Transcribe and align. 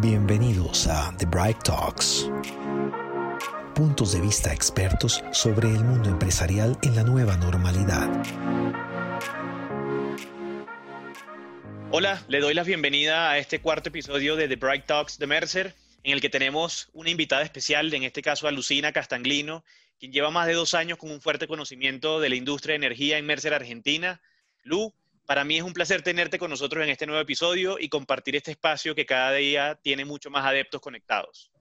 Bienvenidos 0.00 0.86
a 0.86 1.12
The 1.18 1.26
Bright 1.26 1.64
Talks. 1.64 2.30
Puntos 3.74 4.12
de 4.12 4.20
vista 4.20 4.54
expertos 4.54 5.24
sobre 5.32 5.70
el 5.70 5.82
mundo 5.82 6.08
empresarial 6.08 6.78
en 6.82 6.94
la 6.94 7.02
nueva 7.02 7.36
normalidad. 7.36 8.08
Hola, 11.90 12.22
le 12.28 12.38
doy 12.38 12.54
la 12.54 12.62
bienvenida 12.62 13.28
a 13.32 13.38
este 13.38 13.60
cuarto 13.60 13.88
episodio 13.88 14.36
de 14.36 14.46
The 14.46 14.54
Bright 14.54 14.86
Talks 14.86 15.18
de 15.18 15.26
Mercer, 15.26 15.74
en 16.04 16.12
el 16.12 16.20
que 16.20 16.30
tenemos 16.30 16.90
una 16.92 17.10
invitada 17.10 17.42
especial, 17.42 17.92
en 17.92 18.04
este 18.04 18.22
caso 18.22 18.46
a 18.46 18.52
Lucina 18.52 18.92
Castanglino, 18.92 19.64
quien 19.98 20.12
lleva 20.12 20.30
más 20.30 20.46
de 20.46 20.54
dos 20.54 20.74
años 20.74 20.98
con 20.98 21.10
un 21.10 21.20
fuerte 21.20 21.48
conocimiento 21.48 22.20
de 22.20 22.28
la 22.28 22.36
industria 22.36 22.74
de 22.74 22.86
energía 22.86 23.18
en 23.18 23.26
Mercer 23.26 23.52
Argentina. 23.52 24.20
Lu, 24.62 24.94
para 25.28 25.44
mí 25.44 25.58
es 25.58 25.62
un 25.62 25.74
placer 25.74 26.00
tenerte 26.00 26.38
con 26.38 26.48
nosotros 26.48 26.82
en 26.82 26.88
este 26.88 27.06
nuevo 27.06 27.20
episodio 27.20 27.76
y 27.78 27.90
compartir 27.90 28.34
este 28.34 28.52
espacio 28.52 28.94
que 28.94 29.04
cada 29.04 29.32
día 29.32 29.78
tiene 29.82 30.06
mucho 30.06 30.30
más 30.30 30.46
adeptos 30.46 30.80
conectados. 30.80 31.52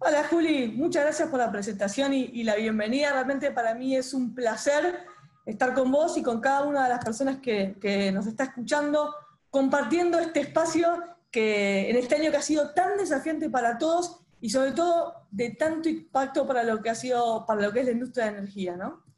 Hola 0.00 0.26
Juli, 0.28 0.66
muchas 0.66 1.04
gracias 1.04 1.28
por 1.28 1.38
la 1.38 1.52
presentación 1.52 2.12
y, 2.12 2.42
la 2.42 2.56
bienvenida. 2.56 3.12
Realmente 3.12 3.52
para 3.52 3.76
mí 3.76 3.94
es 3.94 4.12
un 4.12 4.34
placer 4.34 5.06
estar 5.46 5.72
con 5.72 5.92
vos 5.92 6.18
y 6.18 6.22
con 6.24 6.40
cada 6.40 6.62
una 6.62 6.82
de 6.82 6.88
las 6.88 7.04
personas 7.04 7.38
que, 7.38 7.76
que 7.80 8.10
nos 8.10 8.26
está 8.26 8.42
escuchando, 8.42 9.14
compartiendo 9.48 10.18
este 10.18 10.40
espacio 10.40 11.00
que 11.30 11.90
en 11.90 11.96
este 11.96 12.16
año 12.16 12.32
que 12.32 12.38
ha 12.38 12.42
sido 12.42 12.74
tan 12.74 12.96
desafiante 12.98 13.48
para 13.48 13.78
todos 13.78 14.18
y 14.40 14.50
sobre 14.50 14.72
todo 14.72 15.28
de 15.30 15.50
tanto 15.50 15.88
impacto 15.88 16.44
para 16.44 16.64
lo 16.64 16.82
que 16.82 16.90
ha 16.90 16.96
sido, 16.96 17.46
para 17.46 17.60
lo 17.62 17.72
que 17.72 17.80
es 17.80 17.86
la 17.86 17.92
industria 17.92 18.24
de 18.24 18.38
energía, 18.38 18.76
¿no? 18.76 19.09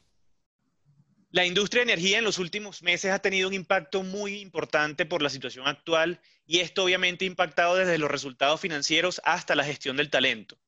La 1.33 1.47
industria 1.47 1.83
de 1.83 1.93
energía 1.93 2.19
en 2.19 2.25
los 2.25 2.39
últimos 2.39 2.83
meses 2.83 3.11
ha 3.11 3.19
tenido 3.19 3.49
un 3.49 3.55
impacto 3.55 4.03
muy 4.03 4.43
importante 4.43 5.07
por 5.07 5.23
la 5.23 5.31
situación 5.31 5.67
actual 5.67 6.21
y 6.47 6.59
esto 6.59 6.85
obviamente 6.85 7.25
ha 7.25 7.29
impactado 7.29 7.77
desde 7.77 7.97
los 7.97 8.11
resultados 8.11 8.61
financieros 8.61 9.19
hasta 9.25 9.55
la 9.55 9.65
gestión 9.65 9.97
del 9.97 10.11
talento. 10.11 10.59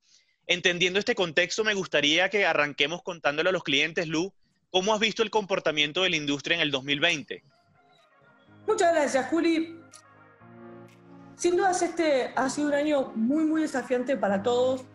Entendiendo 0.46 0.98
este 0.98 1.14
contexto, 1.14 1.64
me 1.64 1.74
gustaría 1.74 2.30
que 2.30 2.46
arranquemos 2.46 3.02
contándole 3.02 3.50
a 3.50 3.52
los 3.52 3.62
clientes, 3.62 4.08
Lu, 4.08 4.32
¿cómo 4.70 4.94
has 4.94 5.00
visto 5.00 5.22
el 5.22 5.28
comportamiento 5.28 6.02
de 6.02 6.08
la 6.08 6.16
industria 6.16 6.54
en 6.54 6.62
el 6.62 6.70
2020? 6.70 7.44
Muchas 8.66 8.94
gracias, 8.94 9.26
Juli. 9.26 9.78
Sin 11.36 11.58
dudas, 11.58 11.82
este 11.82 12.32
ha 12.34 12.48
sido 12.48 12.68
un 12.68 12.74
año 12.74 13.12
muy, 13.14 13.44
muy 13.44 13.60
desafiante 13.60 14.16
para 14.16 14.42
todos. 14.42 14.86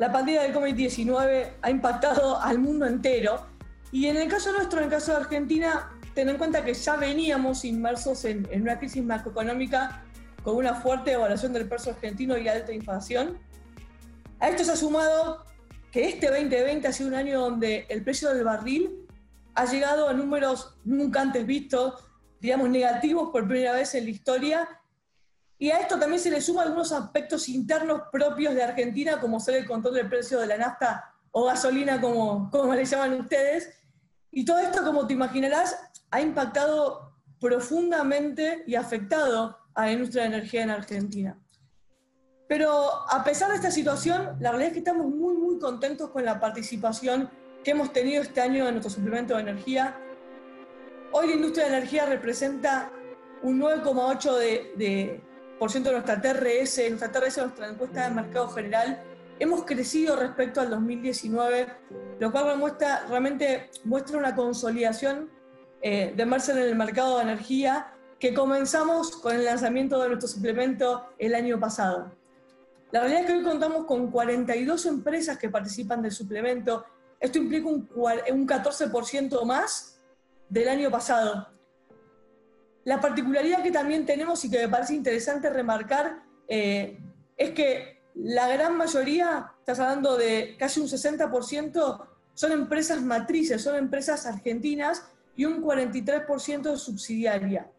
La 0.00 0.10
pandemia 0.10 0.42
del 0.42 0.52
COVID-19 0.52 1.52
ha 1.62 1.70
impactado 1.70 2.40
al 2.40 2.58
mundo 2.58 2.84
entero 2.84 3.53
y 3.94 4.08
en 4.08 4.16
el 4.16 4.26
caso 4.26 4.50
nuestro, 4.50 4.80
en 4.80 4.86
el 4.86 4.90
caso 4.90 5.12
de 5.12 5.18
Argentina, 5.18 5.88
ten 6.14 6.28
en 6.28 6.36
cuenta 6.36 6.64
que 6.64 6.74
ya 6.74 6.96
veníamos 6.96 7.64
inmersos 7.64 8.24
en, 8.24 8.44
una 8.60 8.76
crisis 8.76 9.04
macroeconómica 9.04 10.02
con 10.42 10.56
una 10.56 10.74
fuerte 10.74 11.12
evaluación 11.12 11.52
del 11.52 11.68
peso 11.68 11.90
argentino 11.90 12.36
y 12.36 12.48
alta 12.48 12.72
inflación. 12.72 13.38
A 14.40 14.48
esto 14.48 14.64
se 14.64 14.72
ha 14.72 14.76
sumado 14.76 15.44
que 15.92 16.08
este 16.08 16.26
2020 16.26 16.88
ha 16.88 16.92
sido 16.92 17.08
un 17.10 17.14
año 17.14 17.38
donde 17.38 17.86
el 17.88 18.02
precio 18.02 18.34
del 18.34 18.42
barril 18.42 19.06
ha 19.54 19.64
llegado 19.64 20.08
a 20.08 20.12
números 20.12 20.74
nunca 20.82 21.20
antes 21.20 21.46
vistos, 21.46 22.02
digamos, 22.40 22.70
negativos 22.70 23.30
por 23.30 23.46
primera 23.46 23.74
vez 23.74 23.94
en 23.94 24.06
la 24.06 24.10
historia. 24.10 24.68
Y 25.56 25.70
a 25.70 25.78
esto 25.78 26.00
también 26.00 26.20
se 26.20 26.32
le 26.32 26.40
suman 26.40 26.66
algunos 26.66 26.90
aspectos 26.90 27.48
internos 27.48 28.02
propios 28.10 28.56
de 28.56 28.64
Argentina, 28.64 29.20
como 29.20 29.38
ser 29.38 29.54
el 29.54 29.66
control 29.66 29.94
del 29.94 30.08
precio 30.08 30.40
de 30.40 30.48
la 30.48 30.56
nafta 30.56 31.14
o 31.30 31.44
gasolina, 31.44 32.00
como, 32.00 32.50
como 32.50 32.74
le 32.74 32.84
llaman 32.84 33.20
ustedes, 33.20 33.83
y 34.34 34.44
todo 34.44 34.58
esto, 34.58 34.84
como 34.84 35.06
te 35.06 35.14
imaginarás, 35.14 35.76
ha 36.10 36.20
impactado 36.20 37.12
profundamente 37.40 38.64
y 38.66 38.74
afectado 38.74 39.56
a 39.74 39.86
la 39.86 39.92
industria 39.92 40.24
de 40.24 40.28
energía 40.28 40.62
en 40.62 40.70
Argentina. 40.70 41.38
Pero 42.48 42.90
a 43.10 43.22
pesar 43.24 43.50
de 43.50 43.56
esta 43.56 43.70
situación, 43.70 44.36
la 44.40 44.50
realidad 44.50 44.68
es 44.68 44.72
que 44.72 44.78
estamos 44.80 45.06
muy, 45.06 45.34
muy 45.34 45.58
contentos 45.58 46.10
con 46.10 46.24
la 46.24 46.40
participación 46.40 47.30
que 47.62 47.70
hemos 47.70 47.92
tenido 47.92 48.22
este 48.22 48.40
año 48.40 48.66
en 48.66 48.74
nuestro 48.74 48.90
suplemento 48.90 49.34
de 49.34 49.42
energía. 49.42 49.96
Hoy 51.12 51.28
la 51.28 51.34
industria 51.34 51.66
de 51.66 51.76
energía 51.76 52.04
representa 52.04 52.90
un 53.42 53.60
9,8% 53.60 54.36
de, 54.36 54.72
de, 54.76 55.20
de 55.60 55.92
nuestra 55.92 56.20
TRS, 56.20 56.90
nuestra 56.90 57.12
TRS, 57.12 57.38
nuestra 57.38 57.68
encuesta 57.68 58.08
de 58.08 58.14
mercado 58.14 58.48
general, 58.48 59.02
hemos 59.38 59.64
crecido 59.64 60.16
respecto 60.16 60.60
al 60.60 60.70
2019, 60.70 61.66
lo 62.20 62.32
cual 62.32 62.56
muestra, 62.58 63.06
realmente 63.08 63.70
muestra 63.84 64.18
una 64.18 64.34
consolidación 64.34 65.30
eh, 65.82 66.12
de 66.16 66.26
Mercer 66.26 66.56
en 66.56 66.64
el 66.64 66.76
mercado 66.76 67.16
de 67.16 67.24
energía 67.24 67.92
que 68.18 68.32
comenzamos 68.32 69.16
con 69.16 69.34
el 69.34 69.44
lanzamiento 69.44 70.00
de 70.00 70.08
nuestro 70.08 70.28
suplemento 70.28 71.08
el 71.18 71.34
año 71.34 71.58
pasado. 71.58 72.12
La 72.90 73.00
realidad 73.00 73.22
es 73.22 73.26
que 73.26 73.32
hoy 73.38 73.42
contamos 73.42 73.86
con 73.86 74.10
42 74.10 74.86
empresas 74.86 75.36
que 75.36 75.50
participan 75.50 76.00
del 76.00 76.12
suplemento. 76.12 76.84
Esto 77.18 77.38
implica 77.38 77.68
un, 77.68 77.88
un 77.94 78.46
14% 78.46 79.44
más 79.44 80.00
del 80.48 80.68
año 80.68 80.90
pasado. 80.90 81.48
La 82.84 83.00
particularidad 83.00 83.62
que 83.62 83.72
también 83.72 84.06
tenemos 84.06 84.44
y 84.44 84.50
que 84.50 84.58
me 84.58 84.68
parece 84.68 84.94
interesante 84.94 85.50
remarcar 85.50 86.22
eh, 86.46 86.98
es 87.36 87.50
que 87.50 87.93
la 88.14 88.48
gran 88.48 88.76
mayoría, 88.76 89.52
estás 89.58 89.80
hablando 89.80 90.16
de 90.16 90.56
casi 90.58 90.80
un 90.80 90.86
60%, 90.86 92.06
son 92.34 92.52
empresas 92.52 93.02
matrices, 93.02 93.62
son 93.62 93.76
empresas 93.76 94.26
argentinas 94.26 95.04
y 95.36 95.44
un 95.44 95.62
43% 95.62 96.76
subsidiaria. 96.76 97.70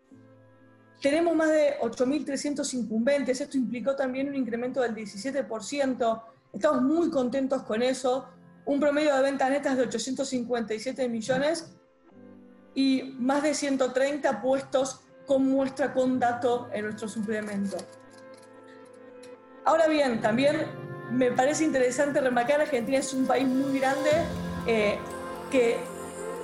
Tenemos 1.01 1.35
más 1.35 1.49
de 1.49 1.77
8.300 1.81 2.73
incumbentes, 2.73 3.39
esto 3.39 3.57
implicó 3.57 3.95
también 3.95 4.27
un 4.27 4.35
incremento 4.35 4.81
del 4.81 4.95
17%, 4.95 6.23
estamos 6.53 6.81
muy 6.81 7.09
contentos 7.09 7.63
con 7.63 7.81
eso, 7.81 8.27
un 8.65 8.79
promedio 8.79 9.15
de 9.15 9.21
ventas 9.21 9.49
netas 9.49 9.77
de 9.77 9.83
857 9.83 11.07
millones 11.07 11.73
y 12.73 13.15
más 13.19 13.43
de 13.43 13.53
130 13.53 14.41
puestos 14.41 15.01
con 15.25 15.47
muestra 15.47 15.93
con 15.93 16.19
dato 16.19 16.69
en 16.73 16.85
nuestro 16.85 17.07
suplemento. 17.07 17.77
Ahora 19.65 19.87
bien, 19.87 20.21
también 20.21 20.67
me 21.11 21.31
parece 21.31 21.63
interesante 21.63 22.21
remarcar 22.21 22.57
que 22.57 22.63
Argentina 22.63 22.99
es 22.99 23.13
un 23.13 23.25
país 23.25 23.47
muy 23.47 23.79
grande, 23.79 24.11
eh, 24.67 24.99
que 25.51 25.77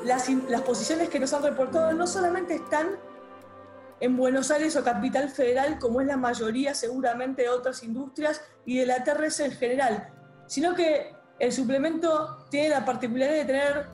las, 0.03 0.27
las 0.49 0.61
posiciones 0.61 1.09
que 1.09 1.19
nos 1.19 1.31
han 1.33 1.43
reportado 1.43 1.93
no 1.93 2.07
solamente 2.07 2.55
están 2.55 2.87
en 3.99 4.17
Buenos 4.17 4.49
Aires 4.49 4.75
o 4.75 4.83
Capital 4.83 5.29
Federal, 5.29 5.77
como 5.77 6.01
es 6.01 6.07
la 6.07 6.17
mayoría 6.17 6.73
seguramente 6.73 7.43
de 7.43 7.49
otras 7.49 7.83
industrias 7.83 8.41
y 8.65 8.79
de 8.79 8.87
la 8.87 9.03
TRS 9.03 9.41
en 9.41 9.51
general, 9.51 10.09
sino 10.47 10.73
que 10.73 11.15
el 11.37 11.51
suplemento 11.51 12.45
tiene 12.49 12.69
la 12.69 12.83
particularidad 12.83 13.35
de 13.35 13.45
tener 13.45 13.85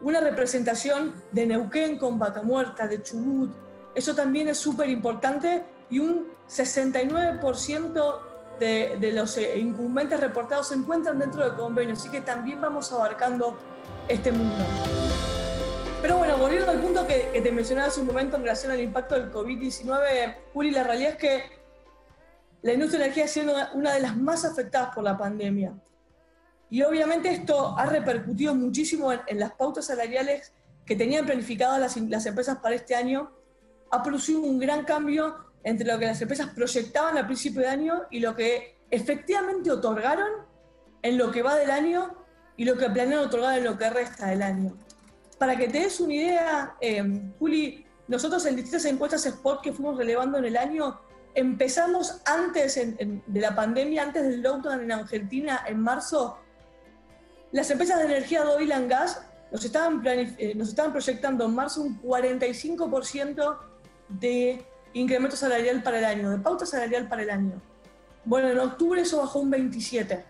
una 0.00 0.20
representación 0.20 1.14
de 1.32 1.46
Neuquén 1.46 1.98
con 1.98 2.18
Vaca 2.18 2.42
Muerta, 2.42 2.86
de 2.86 3.02
Chubut. 3.02 3.54
Eso 3.94 4.14
también 4.14 4.48
es 4.48 4.56
súper 4.56 4.88
importante 4.88 5.64
y 5.90 5.98
un 5.98 6.28
69% 6.48 8.33
de, 8.58 9.12
los 9.12 9.36
eh, 9.36 9.58
incumbentes 9.58 10.20
reportados 10.20 10.68
se 10.68 10.74
encuentran 10.74 11.18
dentro 11.18 11.44
del 11.44 11.54
convenio, 11.54 11.94
así 11.94 12.08
que 12.08 12.20
también 12.20 12.60
vamos 12.60 12.92
abarcando 12.92 13.56
este 14.08 14.32
mundo. 14.32 14.64
Pero 16.00 16.18
bueno, 16.18 16.36
volviendo 16.36 16.70
al 16.70 16.80
punto 16.80 17.06
que, 17.06 17.40
te 17.40 17.52
mencionaba 17.52 17.88
hace 17.88 18.00
un 18.00 18.06
momento 18.06 18.36
en 18.36 18.42
relación 18.42 18.72
al 18.72 18.80
impacto 18.80 19.14
del 19.14 19.32
COVID-19, 19.32 20.36
Juli, 20.52 20.70
la 20.70 20.84
realidad 20.84 21.12
es 21.12 21.16
que 21.16 21.42
la 22.62 22.72
industria 22.74 23.00
de 23.00 23.04
energía 23.06 23.24
ha 23.24 23.28
sido 23.28 23.54
una 23.74 23.94
de 23.94 24.00
las 24.00 24.16
más 24.16 24.44
afectadas 24.44 24.94
por 24.94 25.04
la 25.04 25.16
pandemia. 25.16 25.74
Y 26.70 26.82
obviamente 26.82 27.30
esto 27.30 27.76
ha 27.78 27.86
repercutido 27.86 28.54
muchísimo 28.54 29.12
en, 29.12 29.38
las 29.38 29.52
pautas 29.52 29.86
salariales 29.86 30.52
que 30.84 30.96
tenían 30.96 31.24
planificadas 31.24 31.96
las 31.96 32.26
empresas 32.26 32.58
para 32.58 32.74
este 32.74 32.94
año. 32.94 33.32
Ha 33.90 34.02
producido 34.02 34.40
un 34.40 34.58
gran 34.58 34.84
cambio 34.84 35.53
entre 35.64 35.90
lo 35.90 35.98
que 35.98 36.06
las 36.06 36.20
empresas 36.20 36.50
proyectaban 36.54 37.16
al 37.16 37.26
principio 37.26 37.62
de 37.62 37.68
año 37.68 38.02
y 38.10 38.20
lo 38.20 38.36
que 38.36 38.76
efectivamente 38.90 39.70
otorgaron 39.70 40.30
en 41.02 41.18
lo 41.18 41.30
que 41.30 41.42
va 41.42 41.56
del 41.56 41.70
año 41.70 42.14
y 42.56 42.64
lo 42.64 42.76
que 42.76 42.88
planean 42.88 43.20
otorgar 43.20 43.58
en 43.58 43.64
lo 43.64 43.76
que 43.76 43.90
resta 43.90 44.26
del 44.28 44.42
año. 44.42 44.76
Para 45.38 45.56
que 45.56 45.68
te 45.68 45.80
des 45.80 45.98
una 46.00 46.14
idea, 46.14 46.76
eh, 46.80 47.02
Juli, 47.38 47.84
nosotros 48.06 48.44
en 48.46 48.56
distintas 48.56 48.84
encuestas 48.84 49.26
Spot 49.26 49.60
que 49.62 49.72
fuimos 49.72 49.96
relevando 49.96 50.38
en 50.38 50.44
el 50.44 50.56
año, 50.56 51.00
empezamos 51.34 52.20
antes 52.24 52.76
de 52.76 53.40
la 53.40 53.54
pandemia, 53.54 54.04
antes 54.04 54.22
del 54.22 54.42
lockdown 54.42 54.82
en 54.82 54.92
Argentina, 54.92 55.64
en 55.66 55.80
marzo, 55.80 56.38
las 57.50 57.70
empresas 57.70 57.98
de 57.98 58.04
energía 58.04 58.42
de 58.42 58.48
oil 58.48 58.72
and 58.72 58.88
gas 58.88 59.22
nos 59.50 59.64
estaban, 59.64 60.02
eh, 60.06 60.52
nos 60.56 60.68
estaban 60.68 60.92
proyectando 60.92 61.44
en 61.46 61.54
marzo 61.54 61.82
un 61.82 62.00
45% 62.02 63.58
de 64.08 64.64
incremento 64.94 65.36
salarial 65.36 65.82
para 65.82 65.98
el 65.98 66.04
año, 66.04 66.30
de 66.30 66.38
pauta 66.38 66.64
salarial 66.64 67.08
para 67.08 67.22
el 67.22 67.30
año. 67.30 67.60
Bueno, 68.24 68.48
en 68.48 68.58
octubre 68.58 69.00
eso 69.02 69.18
bajó 69.18 69.40
un 69.40 69.50
27. 69.50 70.24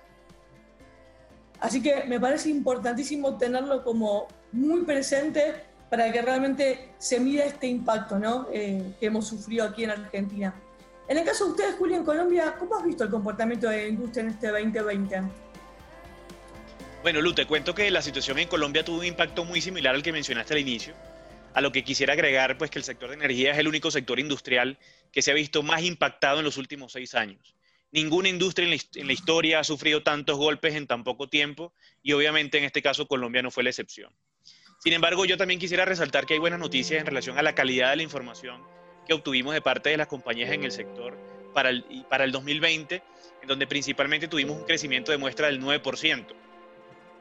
Así 1.61 1.81
que 1.81 2.05
me 2.05 2.19
parece 2.19 2.50
importantísimo 2.50 3.38
tenerlo 3.38 3.84
como 3.84 4.26
muy 4.52 4.82
presente 4.82 5.55
para 5.88 6.11
que 6.11 6.20
realmente 6.20 6.90
se 6.99 7.20
mida 7.20 7.44
este 7.44 7.69
impacto 7.69 8.19
¿no? 8.19 8.49
Eh, 8.52 8.94
que 8.99 9.06
hemos 9.06 9.28
sufrido 9.28 9.64
aquí 9.64 9.84
en 9.84 9.90
Argentina. 9.90 10.55
En 11.06 11.19
el 11.19 11.25
caso 11.25 11.44
de 11.44 11.50
ustedes, 11.52 11.76
Julio, 11.76 11.96
en 11.96 12.05
Colombia, 12.05 12.56
¿cómo 12.58 12.76
has 12.76 12.84
visto 12.84 13.05
el 13.05 13.11
comportamiento 13.11 13.69
de 13.69 13.82
la 13.82 13.88
industria 13.88 14.22
en 14.22 14.31
este 14.31 14.49
2020? 14.49 15.22
Bueno, 17.02 17.20
Lu, 17.20 17.34
te 17.34 17.46
cuento 17.46 17.75
que 17.75 17.90
la 17.90 18.00
situación 18.00 18.38
en 18.38 18.49
Colombia 18.49 18.82
tuvo 18.82 19.00
un 19.00 19.05
impacto 19.05 19.44
muy 19.44 19.61
similar 19.61 19.94
al 19.94 20.02
que 20.02 20.11
mencionaste 20.12 20.55
al 20.55 20.61
inicio, 20.61 20.94
a 21.54 21.60
lo 21.60 21.72
que 21.72 21.84
quisiera 21.84 22.12
agregar, 22.12 22.58
pues 22.58 22.70
que 22.70 22.78
el 22.78 22.84
sector 22.84 23.08
de 23.08 23.14
energía 23.14 23.52
es 23.52 23.58
el 23.58 23.68
único 23.68 23.90
sector 23.90 24.18
industrial 24.18 24.78
que 25.12 25.22
se 25.22 25.30
ha 25.30 25.34
visto 25.34 25.62
más 25.62 25.82
impactado 25.82 26.40
en 26.40 26.44
los 26.44 26.58
últimos 26.58 26.92
seis 26.92 27.14
años. 27.14 27.54
Ninguna 27.92 28.28
industria 28.28 28.64
en 28.66 29.06
la, 29.06 29.12
historia 29.12 29.60
ha 29.60 29.64
sufrido 29.64 30.02
tantos 30.02 30.36
golpes 30.36 30.74
en 30.74 30.88
tan 30.88 31.04
poco 31.04 31.28
tiempo 31.28 31.72
y 32.02 32.12
obviamente 32.12 32.58
en 32.58 32.64
este 32.64 32.82
caso 32.82 33.06
Colombia 33.06 33.40
no 33.40 33.52
fue 33.52 33.62
la 33.62 33.70
excepción. 33.70 34.12
Sin 34.80 34.92
embargo, 34.92 35.24
yo 35.24 35.36
también 35.36 35.60
quisiera 35.60 35.84
resaltar 35.84 36.26
que 36.26 36.34
hay 36.34 36.40
buenas 36.40 36.58
noticias 36.58 37.00
en 37.00 37.06
relación 37.06 37.38
a 37.38 37.42
la 37.42 37.54
calidad 37.54 37.90
de 37.90 37.96
la 37.96 38.02
información 38.02 38.60
que 39.06 39.14
obtuvimos 39.14 39.54
de 39.54 39.62
parte 39.62 39.90
de 39.90 39.96
las 39.96 40.08
compañías 40.08 40.50
en 40.50 40.64
el 40.64 40.72
sector 40.72 41.16
para 41.54 41.70
el, 41.70 41.84
para 42.10 42.24
el 42.24 42.32
2020, 42.32 43.00
en 43.42 43.48
donde 43.48 43.68
principalmente 43.68 44.26
tuvimos 44.26 44.56
un 44.56 44.64
crecimiento 44.64 45.12
de 45.12 45.18
muestra 45.18 45.46
del 45.46 45.62
9% 45.62 46.34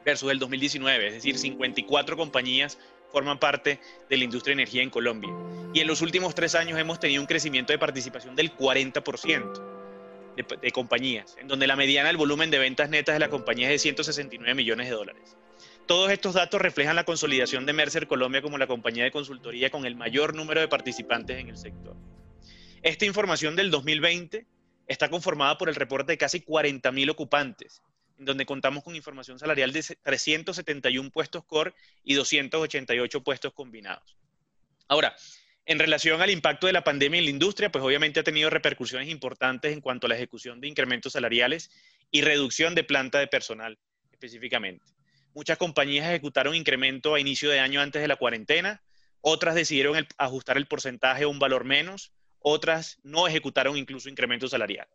versus 0.04 0.30
el 0.30 0.38
2019, 0.38 1.08
es 1.08 1.14
decir, 1.14 1.38
54 1.38 2.16
compañías 2.16 2.78
forman 3.10 3.38
parte 3.38 3.80
de 4.08 4.16
la 4.16 4.24
industria 4.24 4.54
de 4.54 4.62
energía 4.62 4.82
en 4.82 4.90
Colombia. 4.90 5.30
Y 5.72 5.80
en 5.80 5.86
los 5.86 6.02
últimos 6.02 6.34
tres 6.34 6.54
años 6.54 6.78
hemos 6.78 7.00
tenido 7.00 7.20
un 7.20 7.26
crecimiento 7.26 7.72
de 7.72 7.78
participación 7.78 8.36
del 8.36 8.56
40% 8.56 10.34
de, 10.36 10.46
de 10.60 10.70
compañías, 10.72 11.36
en 11.38 11.48
donde 11.48 11.66
la 11.66 11.76
mediana 11.76 12.08
del 12.08 12.16
volumen 12.16 12.50
de 12.50 12.58
ventas 12.58 12.90
netas 12.90 13.14
de 13.14 13.20
la 13.20 13.30
compañía 13.30 13.68
es 13.68 13.74
de 13.74 13.78
169 13.78 14.54
millones 14.54 14.88
de 14.88 14.94
dólares. 14.94 15.36
Todos 15.86 16.10
estos 16.10 16.34
datos 16.34 16.60
reflejan 16.62 16.96
la 16.96 17.04
consolidación 17.04 17.66
de 17.66 17.74
Mercer 17.74 18.06
Colombia 18.06 18.40
como 18.40 18.56
la 18.56 18.66
compañía 18.66 19.04
de 19.04 19.10
consultoría 19.10 19.70
con 19.70 19.84
el 19.84 19.96
mayor 19.96 20.34
número 20.34 20.60
de 20.60 20.68
participantes 20.68 21.38
en 21.38 21.48
el 21.50 21.58
sector. 21.58 21.94
Esta 22.82 23.04
información 23.04 23.54
del 23.54 23.70
2020 23.70 24.46
está 24.86 25.10
conformada 25.10 25.58
por 25.58 25.68
el 25.68 25.74
reporte 25.74 26.12
de 26.12 26.18
casi 26.18 26.40
40.000 26.40 27.10
ocupantes, 27.10 27.82
donde 28.16 28.46
contamos 28.46 28.84
con 28.84 28.96
información 28.96 29.38
salarial 29.38 29.72
de 29.72 29.82
371 30.02 31.10
puestos 31.10 31.44
core 31.44 31.74
y 32.02 32.14
288 32.14 33.22
puestos 33.22 33.52
combinados. 33.52 34.16
Ahora, 34.88 35.16
en 35.66 35.78
relación 35.78 36.20
al 36.20 36.30
impacto 36.30 36.66
de 36.66 36.74
la 36.74 36.84
pandemia 36.84 37.18
en 37.18 37.24
la 37.24 37.30
industria, 37.30 37.72
pues 37.72 37.82
obviamente 37.82 38.20
ha 38.20 38.24
tenido 38.24 38.50
repercusiones 38.50 39.08
importantes 39.08 39.72
en 39.72 39.80
cuanto 39.80 40.06
a 40.06 40.10
la 40.10 40.16
ejecución 40.16 40.60
de 40.60 40.68
incrementos 40.68 41.14
salariales 41.14 41.70
y 42.10 42.20
reducción 42.20 42.74
de 42.74 42.84
planta 42.84 43.18
de 43.18 43.26
personal 43.26 43.78
específicamente. 44.12 44.84
Muchas 45.34 45.58
compañías 45.58 46.06
ejecutaron 46.06 46.54
incremento 46.54 47.14
a 47.14 47.20
inicio 47.20 47.50
de 47.50 47.60
año 47.60 47.80
antes 47.80 48.00
de 48.02 48.08
la 48.08 48.16
cuarentena, 48.16 48.82
otras 49.20 49.54
decidieron 49.54 50.06
ajustar 50.18 50.56
el 50.58 50.66
porcentaje 50.66 51.24
a 51.24 51.28
un 51.28 51.38
valor 51.38 51.64
menos, 51.64 52.12
otras 52.40 52.98
no 53.02 53.26
ejecutaron 53.26 53.76
incluso 53.76 54.08
incremento 54.08 54.48
salarial. 54.48 54.86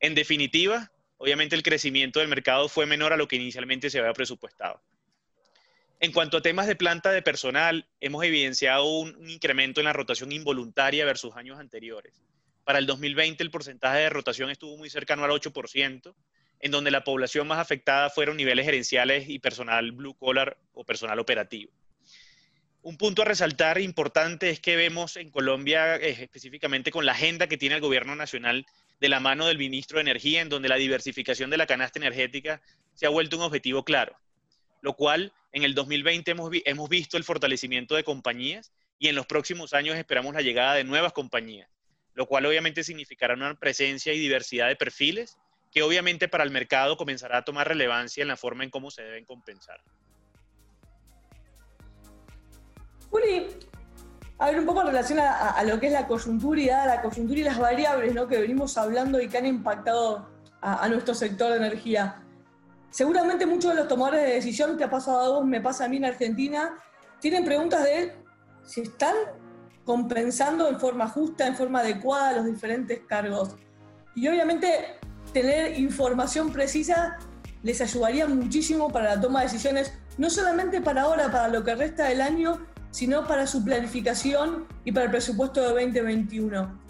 En 0.00 0.14
definitiva, 0.14 0.92
obviamente 1.24 1.56
el 1.56 1.62
crecimiento 1.62 2.20
del 2.20 2.28
mercado 2.28 2.68
fue 2.68 2.84
menor 2.84 3.14
a 3.14 3.16
lo 3.16 3.26
que 3.26 3.36
inicialmente 3.36 3.88
se 3.88 3.98
había 3.98 4.12
presupuestado. 4.12 4.82
En 5.98 6.12
cuanto 6.12 6.36
a 6.36 6.42
temas 6.42 6.66
de 6.66 6.76
planta 6.76 7.12
de 7.12 7.22
personal, 7.22 7.88
hemos 7.98 8.22
evidenciado 8.24 8.84
un, 8.84 9.30
incremento 9.30 9.80
en 9.80 9.86
la 9.86 9.94
rotación 9.94 10.32
involuntaria 10.32 11.06
versus 11.06 11.34
años 11.34 11.58
anteriores. 11.58 12.12
Para 12.62 12.78
el 12.78 12.84
2020 12.84 13.42
el 13.42 13.50
porcentaje 13.50 14.00
de 14.00 14.10
rotación 14.10 14.50
estuvo 14.50 14.76
muy 14.76 14.90
cercano 14.90 15.24
al 15.24 15.30
8%, 15.30 16.14
en 16.60 16.70
donde 16.70 16.90
la 16.90 17.04
población 17.04 17.48
más 17.48 17.58
afectada 17.58 18.10
fueron 18.10 18.36
niveles 18.36 18.66
gerenciales 18.66 19.26
y 19.26 19.38
personal 19.38 19.92
blue 19.92 20.12
collar 20.18 20.58
o 20.74 20.84
personal 20.84 21.18
operativo. 21.20 21.72
Un 22.82 22.98
punto 22.98 23.22
a 23.22 23.24
resaltar 23.24 23.80
importante 23.80 24.50
es 24.50 24.60
que 24.60 24.76
vemos 24.76 25.16
en 25.16 25.30
Colombia, 25.30 25.96
eh, 25.96 26.18
específicamente 26.20 26.90
con 26.90 27.06
la 27.06 27.12
agenda 27.12 27.46
que 27.46 27.56
tiene 27.56 27.76
el 27.76 27.80
gobierno 27.80 28.14
nacional 28.14 28.66
de 29.00 29.08
la 29.08 29.20
mano 29.20 29.46
del 29.46 29.58
ministro 29.58 29.96
de 29.96 30.02
Energía, 30.02 30.40
en 30.40 30.48
donde 30.48 30.68
la 30.68 30.76
diversificación 30.76 31.50
de 31.50 31.56
la 31.56 31.66
canasta 31.66 31.98
energética 31.98 32.60
se 32.94 33.06
ha 33.06 33.10
vuelto 33.10 33.36
un 33.36 33.42
objetivo 33.42 33.84
claro, 33.84 34.16
lo 34.80 34.94
cual 34.94 35.32
en 35.52 35.62
el 35.62 35.74
2020 35.74 36.30
hemos, 36.30 36.50
hemos 36.64 36.88
visto 36.88 37.16
el 37.16 37.24
fortalecimiento 37.24 37.94
de 37.94 38.04
compañías 38.04 38.72
y 38.98 39.08
en 39.08 39.14
los 39.14 39.26
próximos 39.26 39.74
años 39.74 39.96
esperamos 39.96 40.34
la 40.34 40.42
llegada 40.42 40.74
de 40.74 40.84
nuevas 40.84 41.12
compañías, 41.12 41.68
lo 42.14 42.26
cual 42.26 42.46
obviamente 42.46 42.84
significará 42.84 43.34
una 43.34 43.54
presencia 43.54 44.12
y 44.12 44.18
diversidad 44.18 44.68
de 44.68 44.76
perfiles 44.76 45.36
que 45.72 45.82
obviamente 45.82 46.28
para 46.28 46.44
el 46.44 46.50
mercado 46.50 46.96
comenzará 46.96 47.38
a 47.38 47.44
tomar 47.44 47.66
relevancia 47.66 48.22
en 48.22 48.28
la 48.28 48.36
forma 48.36 48.62
en 48.62 48.70
cómo 48.70 48.92
se 48.92 49.02
deben 49.02 49.24
compensar. 49.24 49.82
A 54.38 54.46
ver, 54.46 54.58
un 54.58 54.66
poco 54.66 54.80
en 54.80 54.88
relación 54.88 55.20
a, 55.20 55.62
lo 55.64 55.78
que 55.78 55.86
es 55.86 55.92
la 55.92 56.06
coyuntura 56.06 56.60
y 56.60 56.66
la 56.66 57.02
coyuntura 57.02 57.40
y 57.40 57.44
las 57.44 57.58
variables 57.58 58.14
¿no? 58.14 58.26
que 58.26 58.40
venimos 58.40 58.76
hablando 58.76 59.20
y 59.20 59.28
que 59.28 59.38
han 59.38 59.46
impactado 59.46 60.28
a, 60.60 60.88
nuestro 60.88 61.14
sector 61.14 61.50
de 61.50 61.58
energía. 61.58 62.22
Seguramente 62.90 63.46
muchos 63.46 63.72
de 63.72 63.76
los 63.76 63.88
tomadores 63.88 64.22
de 64.22 64.34
decisión, 64.34 64.76
te 64.76 64.84
ha 64.84 64.90
pasado 64.90 65.20
a 65.20 65.28
vos, 65.28 65.44
me 65.44 65.60
pasa 65.60 65.84
a 65.84 65.88
mí 65.88 65.98
en 65.98 66.06
Argentina, 66.06 66.78
tienen 67.20 67.44
preguntas 67.44 67.84
de 67.84 68.16
si 68.64 68.82
están 68.82 69.14
compensando 69.84 70.68
en 70.68 70.80
forma 70.80 71.08
justa, 71.08 71.46
en 71.46 71.54
forma 71.54 71.80
adecuada 71.80 72.32
los 72.36 72.46
diferentes 72.46 73.00
cargos. 73.06 73.56
Y 74.14 74.26
obviamente 74.26 74.98
tener 75.32 75.78
información 75.78 76.50
precisa 76.50 77.18
les 77.62 77.80
ayudaría 77.80 78.26
muchísimo 78.26 78.90
para 78.90 79.14
la 79.14 79.20
toma 79.20 79.40
de 79.40 79.46
decisiones, 79.46 79.92
no 80.18 80.28
solamente 80.28 80.80
para 80.80 81.02
ahora, 81.02 81.30
para 81.30 81.48
lo 81.48 81.64
que 81.64 81.74
resta 81.74 82.08
del 82.08 82.20
año, 82.20 82.60
sino 82.94 83.26
para 83.26 83.44
su 83.48 83.64
planificación 83.64 84.68
y 84.84 84.92
para 84.92 85.06
el 85.06 85.10
presupuesto 85.10 85.60
de 85.60 85.84
2021. 85.84 86.80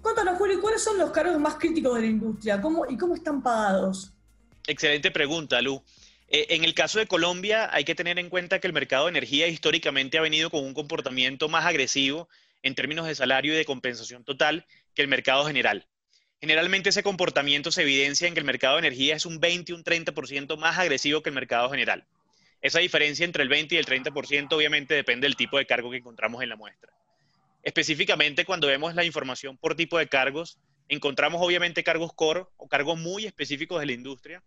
Cuéntanos, 0.00 0.38
Julio, 0.38 0.60
¿cuáles 0.60 0.80
son 0.80 0.96
los 0.96 1.10
cargos 1.10 1.40
más 1.40 1.56
críticos 1.56 1.96
de 1.96 2.02
la 2.02 2.06
industria 2.06 2.60
¿Cómo, 2.60 2.86
y 2.88 2.96
cómo 2.96 3.16
están 3.16 3.42
pagados? 3.42 4.12
Excelente 4.68 5.10
pregunta, 5.10 5.60
Lu. 5.60 5.82
Eh, 6.28 6.46
en 6.50 6.62
el 6.62 6.72
caso 6.72 7.00
de 7.00 7.08
Colombia, 7.08 7.68
hay 7.72 7.82
que 7.82 7.96
tener 7.96 8.20
en 8.20 8.30
cuenta 8.30 8.60
que 8.60 8.68
el 8.68 8.72
mercado 8.72 9.06
de 9.06 9.10
energía 9.10 9.48
históricamente 9.48 10.18
ha 10.18 10.22
venido 10.22 10.50
con 10.50 10.64
un 10.64 10.72
comportamiento 10.72 11.48
más 11.48 11.66
agresivo 11.66 12.28
en 12.62 12.76
términos 12.76 13.08
de 13.08 13.16
salario 13.16 13.52
y 13.52 13.56
de 13.56 13.64
compensación 13.64 14.22
total 14.22 14.66
que 14.94 15.02
el 15.02 15.08
mercado 15.08 15.44
general. 15.46 15.88
Generalmente 16.40 16.90
ese 16.90 17.02
comportamiento 17.02 17.72
se 17.72 17.82
evidencia 17.82 18.28
en 18.28 18.34
que 18.34 18.40
el 18.40 18.46
mercado 18.46 18.76
de 18.76 18.86
energía 18.86 19.16
es 19.16 19.26
un 19.26 19.40
20 19.40 19.74
un 19.74 19.82
30% 19.82 20.56
más 20.58 20.78
agresivo 20.78 21.24
que 21.24 21.30
el 21.30 21.34
mercado 21.34 21.68
general. 21.70 22.06
Esa 22.62 22.80
diferencia 22.80 23.24
entre 23.24 23.42
el 23.42 23.48
20 23.48 23.74
y 23.74 23.78
el 23.78 23.86
30% 23.86 24.52
obviamente 24.52 24.94
depende 24.94 25.26
del 25.26 25.36
tipo 25.36 25.58
de 25.58 25.66
cargo 25.66 25.90
que 25.90 25.98
encontramos 25.98 26.42
en 26.42 26.48
la 26.48 26.56
muestra. 26.56 26.92
Específicamente 27.62 28.44
cuando 28.44 28.66
vemos 28.66 28.94
la 28.94 29.04
información 29.04 29.56
por 29.56 29.74
tipo 29.74 29.98
de 29.98 30.08
cargos, 30.08 30.58
encontramos 30.88 31.40
obviamente 31.42 31.84
cargos 31.84 32.12
core 32.12 32.44
o 32.56 32.68
cargos 32.68 32.98
muy 32.98 33.26
específicos 33.26 33.80
de 33.80 33.86
la 33.86 33.92
industria 33.92 34.42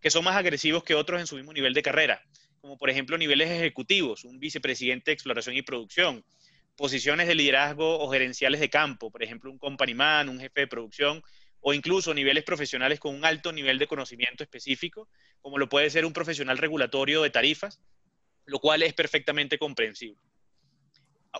que 0.00 0.10
son 0.10 0.24
más 0.24 0.36
agresivos 0.36 0.84
que 0.84 0.94
otros 0.94 1.20
en 1.20 1.26
su 1.26 1.36
mismo 1.36 1.52
nivel 1.52 1.74
de 1.74 1.82
carrera, 1.82 2.22
como 2.60 2.78
por 2.78 2.88
ejemplo 2.88 3.18
niveles 3.18 3.50
ejecutivos, 3.50 4.24
un 4.24 4.38
vicepresidente 4.38 5.10
de 5.10 5.14
exploración 5.14 5.56
y 5.56 5.62
producción, 5.62 6.24
posiciones 6.76 7.26
de 7.26 7.34
liderazgo 7.34 7.98
o 7.98 8.08
gerenciales 8.10 8.60
de 8.60 8.70
campo, 8.70 9.10
por 9.10 9.22
ejemplo 9.22 9.50
un 9.50 9.58
company 9.58 9.94
man, 9.94 10.28
un 10.28 10.38
jefe 10.38 10.60
de 10.60 10.66
producción 10.68 11.22
o 11.60 11.74
incluso 11.74 12.14
niveles 12.14 12.44
profesionales 12.44 13.00
con 13.00 13.14
un 13.14 13.24
alto 13.24 13.52
nivel 13.52 13.78
de 13.78 13.86
conocimiento 13.86 14.42
específico, 14.42 15.08
como 15.40 15.58
lo 15.58 15.68
puede 15.68 15.90
ser 15.90 16.04
un 16.04 16.12
profesional 16.12 16.58
regulatorio 16.58 17.22
de 17.22 17.30
tarifas, 17.30 17.80
lo 18.46 18.58
cual 18.60 18.82
es 18.82 18.94
perfectamente 18.94 19.58
comprensible. 19.58 20.20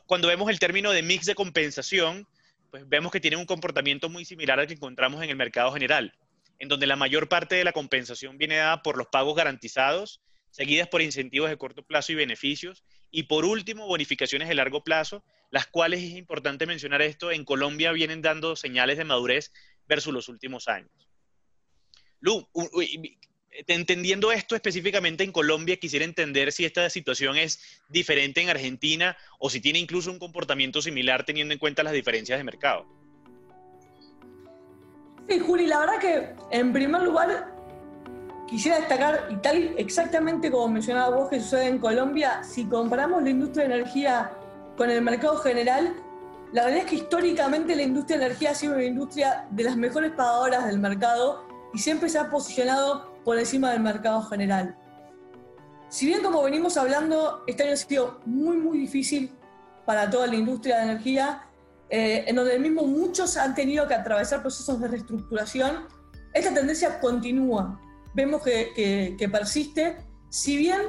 Cuando 0.07 0.29
vemos 0.29 0.51
el 0.51 0.59
término 0.59 0.91
de 0.93 1.03
mix 1.03 1.27
de 1.27 1.35
compensación, 1.35 2.27
pues 2.71 2.89
vemos 2.89 3.11
que 3.11 3.21
tiene 3.21 3.37
un 3.37 3.47
comportamiento 3.47 4.09
muy 4.09 4.25
similar 4.25 4.61
al 4.61 4.67
que 4.67 4.75
encontramos 4.75 5.23
en 5.23 5.31
el 5.31 5.37
mercado 5.37 5.73
general, 5.73 6.15
en 6.59 6.69
donde 6.69 6.87
la 6.87 6.97
mayor 6.97 7.29
parte 7.29 7.55
de 7.55 7.65
la 7.65 7.73
compensación 7.73 8.37
viene 8.37 8.57
dada 8.57 8.83
por 8.83 8.99
los 8.99 9.07
pagos 9.07 9.37
garantizados, 9.37 10.21
seguidas 10.51 10.89
por 10.89 11.03
incentivos 11.03 11.49
de 11.49 11.57
corto 11.57 11.83
plazo 11.83 12.13
y 12.13 12.17
beneficios, 12.17 12.85
y 13.11 13.25
por 13.25 13.45
último, 13.45 13.87
bonificaciones 13.87 14.49
de 14.49 14.55
largo 14.55 14.85
plazo, 14.85 15.25
las 15.51 15.67
cuales 15.67 16.03
es 16.03 16.11
importante 16.11 16.67
mencionar 16.67 17.01
esto, 17.01 17.31
en 17.31 17.45
Colombia 17.45 17.93
vienen 17.93 18.21
dando 18.21 18.55
señales 18.55 18.99
de 18.99 19.05
madurez 19.05 19.53
versus 19.89 20.13
los 20.13 20.29
últimos 20.29 20.69
años. 20.69 20.91
Lu, 22.21 22.47
entendiendo 23.67 24.31
esto 24.31 24.55
específicamente 24.55 25.25
en 25.25 25.33
Colombia, 25.33 25.77
quisiera 25.77 26.05
entender 26.05 26.53
si 26.53 26.65
esta 26.65 26.89
situación 26.91 27.37
es 27.37 27.81
diferente 27.89 28.41
en 28.41 28.51
Argentina 28.51 29.17
o 29.39 29.51
si 29.51 29.61
tiene 29.61 29.79
incluso 29.79 30.11
un 30.11 30.19
comportamiento 30.19 30.83
similar 30.83 31.25
teniendo 31.25 31.55
en 31.55 31.59
cuenta 31.59 31.83
las 31.83 31.93
diferencias 31.93 32.39
de 32.39 32.45
mercado. 32.45 32.87
Sí, 35.29 35.39
Juli, 35.39 35.67
la 35.67 35.81
verdad 35.81 35.99
que 36.01 36.35
en 36.57 36.73
primer 36.73 37.03
lugar 37.03 37.55
quisiera 38.49 38.79
destacar, 38.79 39.29
y 39.31 39.37
tal 39.37 39.75
exactamente 39.77 40.51
como 40.51 40.69
mencionaba 40.69 41.15
vos 41.15 41.29
que 41.29 41.39
sucede 41.39 41.67
en 41.67 41.79
Colombia, 41.79 42.43
si 42.43 42.65
comparamos 42.65 43.23
la 43.23 43.31
industria 43.31 43.69
de 43.69 43.75
energía 43.75 44.33
con 44.77 44.89
el 44.91 45.03
mercado 45.03 45.37
general, 45.39 45.95
la 46.53 46.65
verdad 46.65 46.81
es 46.81 46.87
que 46.87 46.95
históricamente 46.97 47.77
la 47.77 47.83
industria 47.83 48.19
de 48.19 48.27
energía 48.27 48.53
ha 48.53 48.55
sido 48.55 48.75
una 48.75 48.85
industria 48.85 49.47
de 49.51 49.65
las 49.65 49.77
mejores 49.77 50.13
pagadoras 50.13 50.67
del 50.67 50.79
mercado 50.79 51.47
y 51.75 51.79
siempre 51.79 52.09
se 52.09 52.19
ha 52.19 52.31
posicionado 52.31 53.15
por 53.25 53.39
encima 53.39 53.73
del 53.73 53.81
mercado 53.81 54.23
general. 54.23 54.77
Si 55.91 56.07
bien 56.07 56.23
como 56.23 56.43
venimos 56.43 56.77
hablando, 56.77 57.45
este 57.47 57.65
año 57.65 57.73
ha 57.73 57.77
sido 57.77 58.21
muy 58.25 58.57
muy 58.57 58.79
difícil 58.79 59.33
para 59.85 60.09
toda 60.09 60.27
la 60.27 60.37
industria 60.37 60.79
de 60.79 60.83
energía, 60.85 61.43
eh, 61.91 62.25
en 62.27 62.37
donde 62.37 62.59
mismo 62.59 62.83
muchos 62.83 63.37
han 63.37 63.55
tenido 63.55 63.87
que 63.87 63.95
atravesar 63.95 64.41
procesos 64.41 64.81
de 64.81 64.89
reestructuración, 64.89 65.87
esta 66.33 66.53
tendencia 66.53 67.01
continúa. 67.01 67.81
Vemos 68.15 68.43
que, 68.43 69.17
que 69.19 69.29
persiste, 69.29 69.97
si 70.29 70.57
bien 70.57 70.81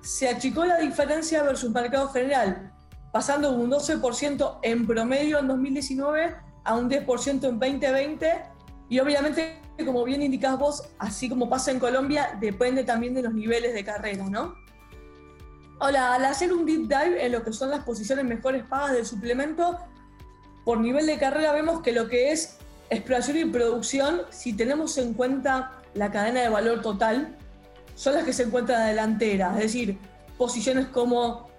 se 0.00 0.28
achicó 0.28 0.64
la 0.64 0.78
diferencia 0.78 1.42
versus 1.42 1.70
mercado 1.70 2.08
general, 2.08 2.72
pasando 3.12 3.50
de 3.50 3.58
un 3.58 3.70
12% 3.70 4.58
en 4.62 4.86
promedio 4.86 5.38
en 5.38 5.48
2019 5.48 6.36
a 6.64 6.74
un 6.76 6.90
10% 6.90 7.28
en 7.28 7.40
2020, 7.40 8.42
y 8.88 8.98
obviamente, 8.98 9.60
como 9.84 10.04
bien 10.04 10.22
indicás 10.22 10.58
vos, 10.58 10.88
así 10.98 11.28
como 11.28 11.48
pasa 11.48 11.70
en 11.70 11.78
Colombia, 11.78 12.36
depende 12.40 12.84
también 12.84 13.14
de 13.14 13.22
los 13.22 13.32
niveles 13.32 13.72
de 13.72 13.84
carrera, 13.84 14.28
¿no? 14.28 14.54
Hola, 15.78 16.14
al 16.14 16.24
hacer 16.26 16.52
un 16.52 16.66
deep 16.66 16.82
dive 16.82 17.24
en 17.24 17.32
lo 17.32 17.42
que 17.42 17.52
son 17.52 17.70
las 17.70 17.84
posiciones 17.84 18.24
mejores 18.24 18.64
pagas 18.64 18.92
del 18.92 19.06
suplemento, 19.06 19.78
por 20.64 20.78
nivel 20.78 21.06
de 21.06 21.18
carrera 21.18 21.52
vemos 21.52 21.80
que 21.80 21.92
lo 21.92 22.08
que 22.08 22.32
es 22.32 22.58
exploración 22.90 23.38
y 23.38 23.44
producción, 23.46 24.22
si 24.30 24.52
tenemos 24.52 24.98
en 24.98 25.14
cuenta 25.14 25.80
la 25.94 26.10
cadena 26.10 26.42
de 26.42 26.48
valor 26.48 26.82
total, 26.82 27.38
son 27.94 28.14
las 28.14 28.24
que 28.24 28.32
se 28.32 28.42
encuentran 28.42 28.86
delantera, 28.86 29.52
es 29.54 29.62
decir, 29.62 29.98
posiciones 30.36 30.86
como 30.88 31.49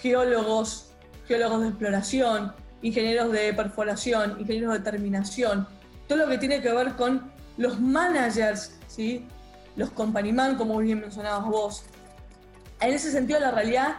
geólogos, 0.00 0.92
geólogos 1.26 1.62
de 1.62 1.68
exploración, 1.68 2.52
ingenieros 2.82 3.32
de 3.32 3.52
perforación, 3.54 4.36
ingenieros 4.40 4.74
de 4.74 4.80
terminación, 4.80 5.66
todo 6.08 6.18
lo 6.18 6.28
que 6.28 6.38
tiene 6.38 6.60
que 6.60 6.72
ver 6.72 6.94
con 6.94 7.30
los 7.56 7.80
managers, 7.80 8.78
¿sí? 8.86 9.26
los 9.76 9.90
company 9.90 10.32
man, 10.32 10.56
como 10.56 10.78
bien 10.78 11.00
mencionabas 11.00 11.46
vos. 11.46 11.84
En 12.80 12.92
ese 12.94 13.10
sentido, 13.12 13.38
la 13.40 13.50
realidad 13.50 13.96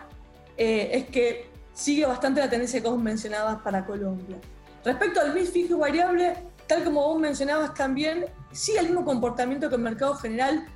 eh, 0.58 0.90
es 0.94 1.06
que 1.08 1.50
sigue 1.74 2.06
bastante 2.06 2.42
la 2.42 2.50
tendencia 2.50 2.82
que 2.82 2.88
vos 2.88 3.00
mencionabas 3.00 3.62
para 3.62 3.86
Colombia. 3.86 4.38
Respecto 4.84 5.22
al 5.22 5.34
mix 5.34 5.52
fijo 5.52 5.78
variable, 5.78 6.36
tal 6.68 6.84
como 6.84 7.02
vos 7.02 7.20
mencionabas 7.20 7.74
también, 7.74 8.26
sigue 8.52 8.80
el 8.80 8.88
mismo 8.88 9.06
comportamiento 9.06 9.70
que 9.70 9.76
el 9.76 9.82
mercado 9.82 10.16
general. 10.16 10.68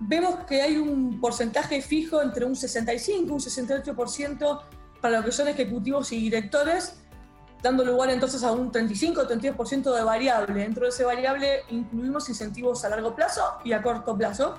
Vemos 0.00 0.44
que 0.46 0.62
hay 0.62 0.76
un 0.76 1.20
porcentaje 1.20 1.82
fijo 1.82 2.22
entre 2.22 2.44
un 2.44 2.54
65 2.54 3.26
y 3.26 3.30
un 3.30 3.40
68% 3.40 4.62
para 5.00 5.18
lo 5.18 5.24
que 5.24 5.32
son 5.32 5.48
ejecutivos 5.48 6.12
y 6.12 6.20
directores, 6.20 7.00
dando 7.62 7.84
lugar 7.84 8.10
entonces 8.10 8.44
a 8.44 8.52
un 8.52 8.70
35 8.70 9.20
o 9.20 9.28
32% 9.28 9.94
de 9.94 10.02
variable. 10.02 10.62
Dentro 10.62 10.84
de 10.84 10.90
ese 10.90 11.04
variable 11.04 11.62
incluimos 11.70 12.28
incentivos 12.28 12.84
a 12.84 12.90
largo 12.90 13.14
plazo 13.14 13.42
y 13.64 13.72
a 13.72 13.82
corto 13.82 14.16
plazo. 14.16 14.54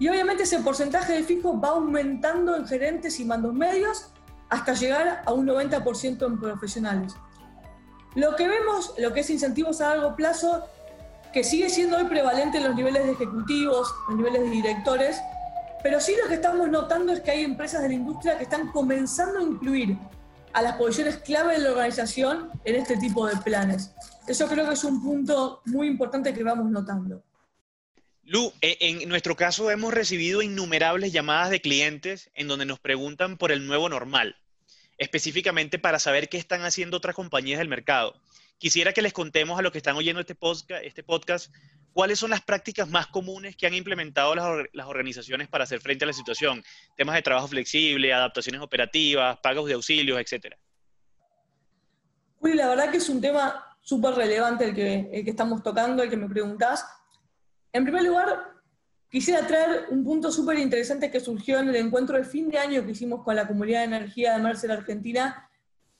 Y 0.00 0.08
obviamente 0.08 0.44
ese 0.44 0.58
porcentaje 0.60 1.12
de 1.12 1.22
fijo 1.22 1.60
va 1.60 1.70
aumentando 1.70 2.56
en 2.56 2.66
gerentes 2.66 3.18
y 3.20 3.24
mandos 3.24 3.54
medios 3.54 4.10
hasta 4.48 4.72
llegar 4.72 5.22
a 5.24 5.32
un 5.32 5.46
90% 5.46 6.26
en 6.26 6.40
profesionales. 6.40 7.14
Lo 8.14 8.34
que 8.34 8.48
vemos, 8.48 8.94
lo 8.98 9.12
que 9.12 9.20
es 9.20 9.30
incentivos 9.30 9.80
a 9.80 9.90
largo 9.90 10.16
plazo, 10.16 10.64
que 11.32 11.44
sigue 11.44 11.68
siendo 11.68 11.96
hoy 11.96 12.04
prevalente 12.04 12.58
en 12.58 12.64
los 12.64 12.74
niveles 12.74 13.04
de 13.04 13.12
ejecutivos, 13.12 13.94
en 14.10 14.16
niveles 14.18 14.42
de 14.42 14.50
directores, 14.50 15.20
pero 15.82 16.00
sí 16.00 16.14
lo 16.20 16.28
que 16.28 16.34
estamos 16.34 16.68
notando 16.68 17.12
es 17.12 17.20
que 17.20 17.30
hay 17.30 17.44
empresas 17.44 17.82
de 17.82 17.88
la 17.88 17.94
industria 17.94 18.36
que 18.36 18.44
están 18.44 18.72
comenzando 18.72 19.38
a 19.38 19.42
incluir 19.42 19.96
a 20.52 20.62
las 20.62 20.76
posiciones 20.76 21.18
clave 21.18 21.54
de 21.54 21.60
la 21.60 21.70
organización 21.70 22.50
en 22.64 22.74
este 22.74 22.96
tipo 22.96 23.26
de 23.26 23.36
planes. 23.36 23.92
Eso 24.26 24.46
creo 24.48 24.66
que 24.66 24.74
es 24.74 24.84
un 24.84 25.02
punto 25.02 25.62
muy 25.66 25.86
importante 25.86 26.34
que 26.34 26.42
vamos 26.42 26.70
notando. 26.70 27.22
Lu, 28.24 28.52
eh, 28.60 28.76
en 28.80 29.08
nuestro 29.08 29.36
caso 29.36 29.70
hemos 29.70 29.94
recibido 29.94 30.42
innumerables 30.42 31.12
llamadas 31.12 31.50
de 31.50 31.60
clientes 31.60 32.30
en 32.34 32.48
donde 32.48 32.66
nos 32.66 32.78
preguntan 32.78 33.38
por 33.38 33.52
el 33.52 33.66
nuevo 33.66 33.88
normal, 33.88 34.36
específicamente 34.98 35.78
para 35.78 35.98
saber 35.98 36.28
qué 36.28 36.36
están 36.36 36.62
haciendo 36.62 36.96
otras 36.96 37.14
compañías 37.14 37.58
del 37.58 37.68
mercado. 37.68 38.20
Quisiera 38.58 38.92
que 38.92 39.02
les 39.02 39.12
contemos 39.12 39.58
a 39.58 39.62
los 39.62 39.70
que 39.70 39.78
están 39.78 39.96
oyendo 39.96 40.20
este 40.20 40.34
podcast, 40.34 40.84
este 40.84 41.04
podcast 41.04 41.54
cuáles 41.92 42.18
son 42.18 42.30
las 42.30 42.42
prácticas 42.42 42.88
más 42.88 43.06
comunes 43.06 43.56
que 43.56 43.66
han 43.66 43.74
implementado 43.74 44.34
las, 44.34 44.86
organizaciones 44.86 45.48
para 45.48 45.64
hacer 45.64 45.80
frente 45.80 46.04
a 46.04 46.08
la 46.08 46.12
situación. 46.12 46.62
Temas 46.96 47.14
de 47.14 47.22
trabajo 47.22 47.48
flexible, 47.48 48.12
adaptaciones 48.12 48.60
operativas, 48.60 49.38
pagos 49.40 49.66
de 49.66 49.74
auxilios, 49.74 50.18
etc. 50.20 50.54
Uy, 52.40 52.54
la 52.54 52.68
verdad 52.68 52.90
que 52.90 52.98
es 52.98 53.08
un 53.08 53.20
tema 53.20 53.76
súper 53.80 54.14
relevante 54.14 54.66
el 54.66 54.74
que, 54.74 55.08
el 55.12 55.24
que 55.24 55.30
estamos 55.30 55.62
tocando, 55.62 56.02
el 56.02 56.10
que 56.10 56.16
me 56.16 56.28
preguntás. 56.28 56.84
En 57.72 57.84
primer 57.84 58.02
lugar, 58.02 58.57
quisiera 59.10 59.46
traer 59.46 59.86
un 59.90 60.04
punto 60.04 60.30
súper 60.30 60.58
interesante 60.58 61.10
que 61.10 61.20
surgió 61.20 61.58
en 61.58 61.68
el 61.68 61.76
encuentro 61.76 62.16
de 62.16 62.24
fin 62.24 62.48
de 62.48 62.58
año 62.58 62.84
que 62.84 62.92
hicimos 62.92 63.24
con 63.24 63.34
la 63.34 63.46
comunidad 63.46 63.80
de 63.80 63.96
energía 63.96 64.36
de 64.36 64.42
Mercer 64.42 64.70
Argentina 64.70 65.48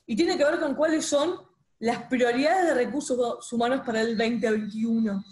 y 0.05 0.15
tiene 0.15 0.37
que 0.37 0.43
ver 0.43 0.59
con 0.59 0.75
cuáles 0.75 1.05
son 1.05 1.39
las 1.79 2.03
prioridades 2.03 2.67
de 2.67 2.73
recursos 2.73 3.53
humanos 3.53 3.81
para 3.85 4.01
el 4.01 4.17
2021. 4.17 5.23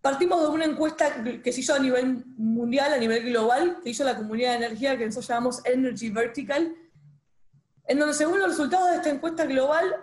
Partimos 0.00 0.42
de 0.42 0.48
una 0.48 0.64
encuesta 0.64 1.22
que 1.42 1.52
se 1.52 1.60
hizo 1.60 1.74
a 1.74 1.78
nivel 1.78 2.24
mundial, 2.36 2.92
a 2.92 2.98
nivel 2.98 3.24
global, 3.24 3.78
que 3.82 3.90
hizo 3.90 4.02
la 4.02 4.16
comunidad 4.16 4.50
de 4.50 4.66
energía, 4.66 4.98
que 4.98 5.06
nosotros 5.06 5.28
llamamos 5.28 5.64
Energy 5.64 6.10
Vertical, 6.10 6.74
en 7.86 7.98
donde 7.98 8.14
según 8.14 8.40
los 8.40 8.48
resultados 8.48 8.90
de 8.90 8.96
esta 8.96 9.10
encuesta 9.10 9.44
global, 9.44 9.94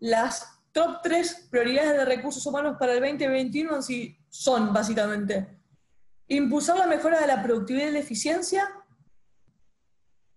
las 0.00 0.60
top 0.72 0.98
tres 1.02 1.48
prioridades 1.50 1.92
de 1.92 2.04
recursos 2.04 2.44
humanos 2.44 2.76
para 2.78 2.92
el 2.92 3.00
2021 3.00 3.82
son 4.30 4.72
básicamente 4.72 5.58
impulsar 6.28 6.78
la 6.78 6.86
mejora 6.86 7.20
de 7.20 7.26
la 7.26 7.42
productividad 7.42 7.88
y 7.88 7.92
la 7.92 7.98
eficiencia, 7.98 8.68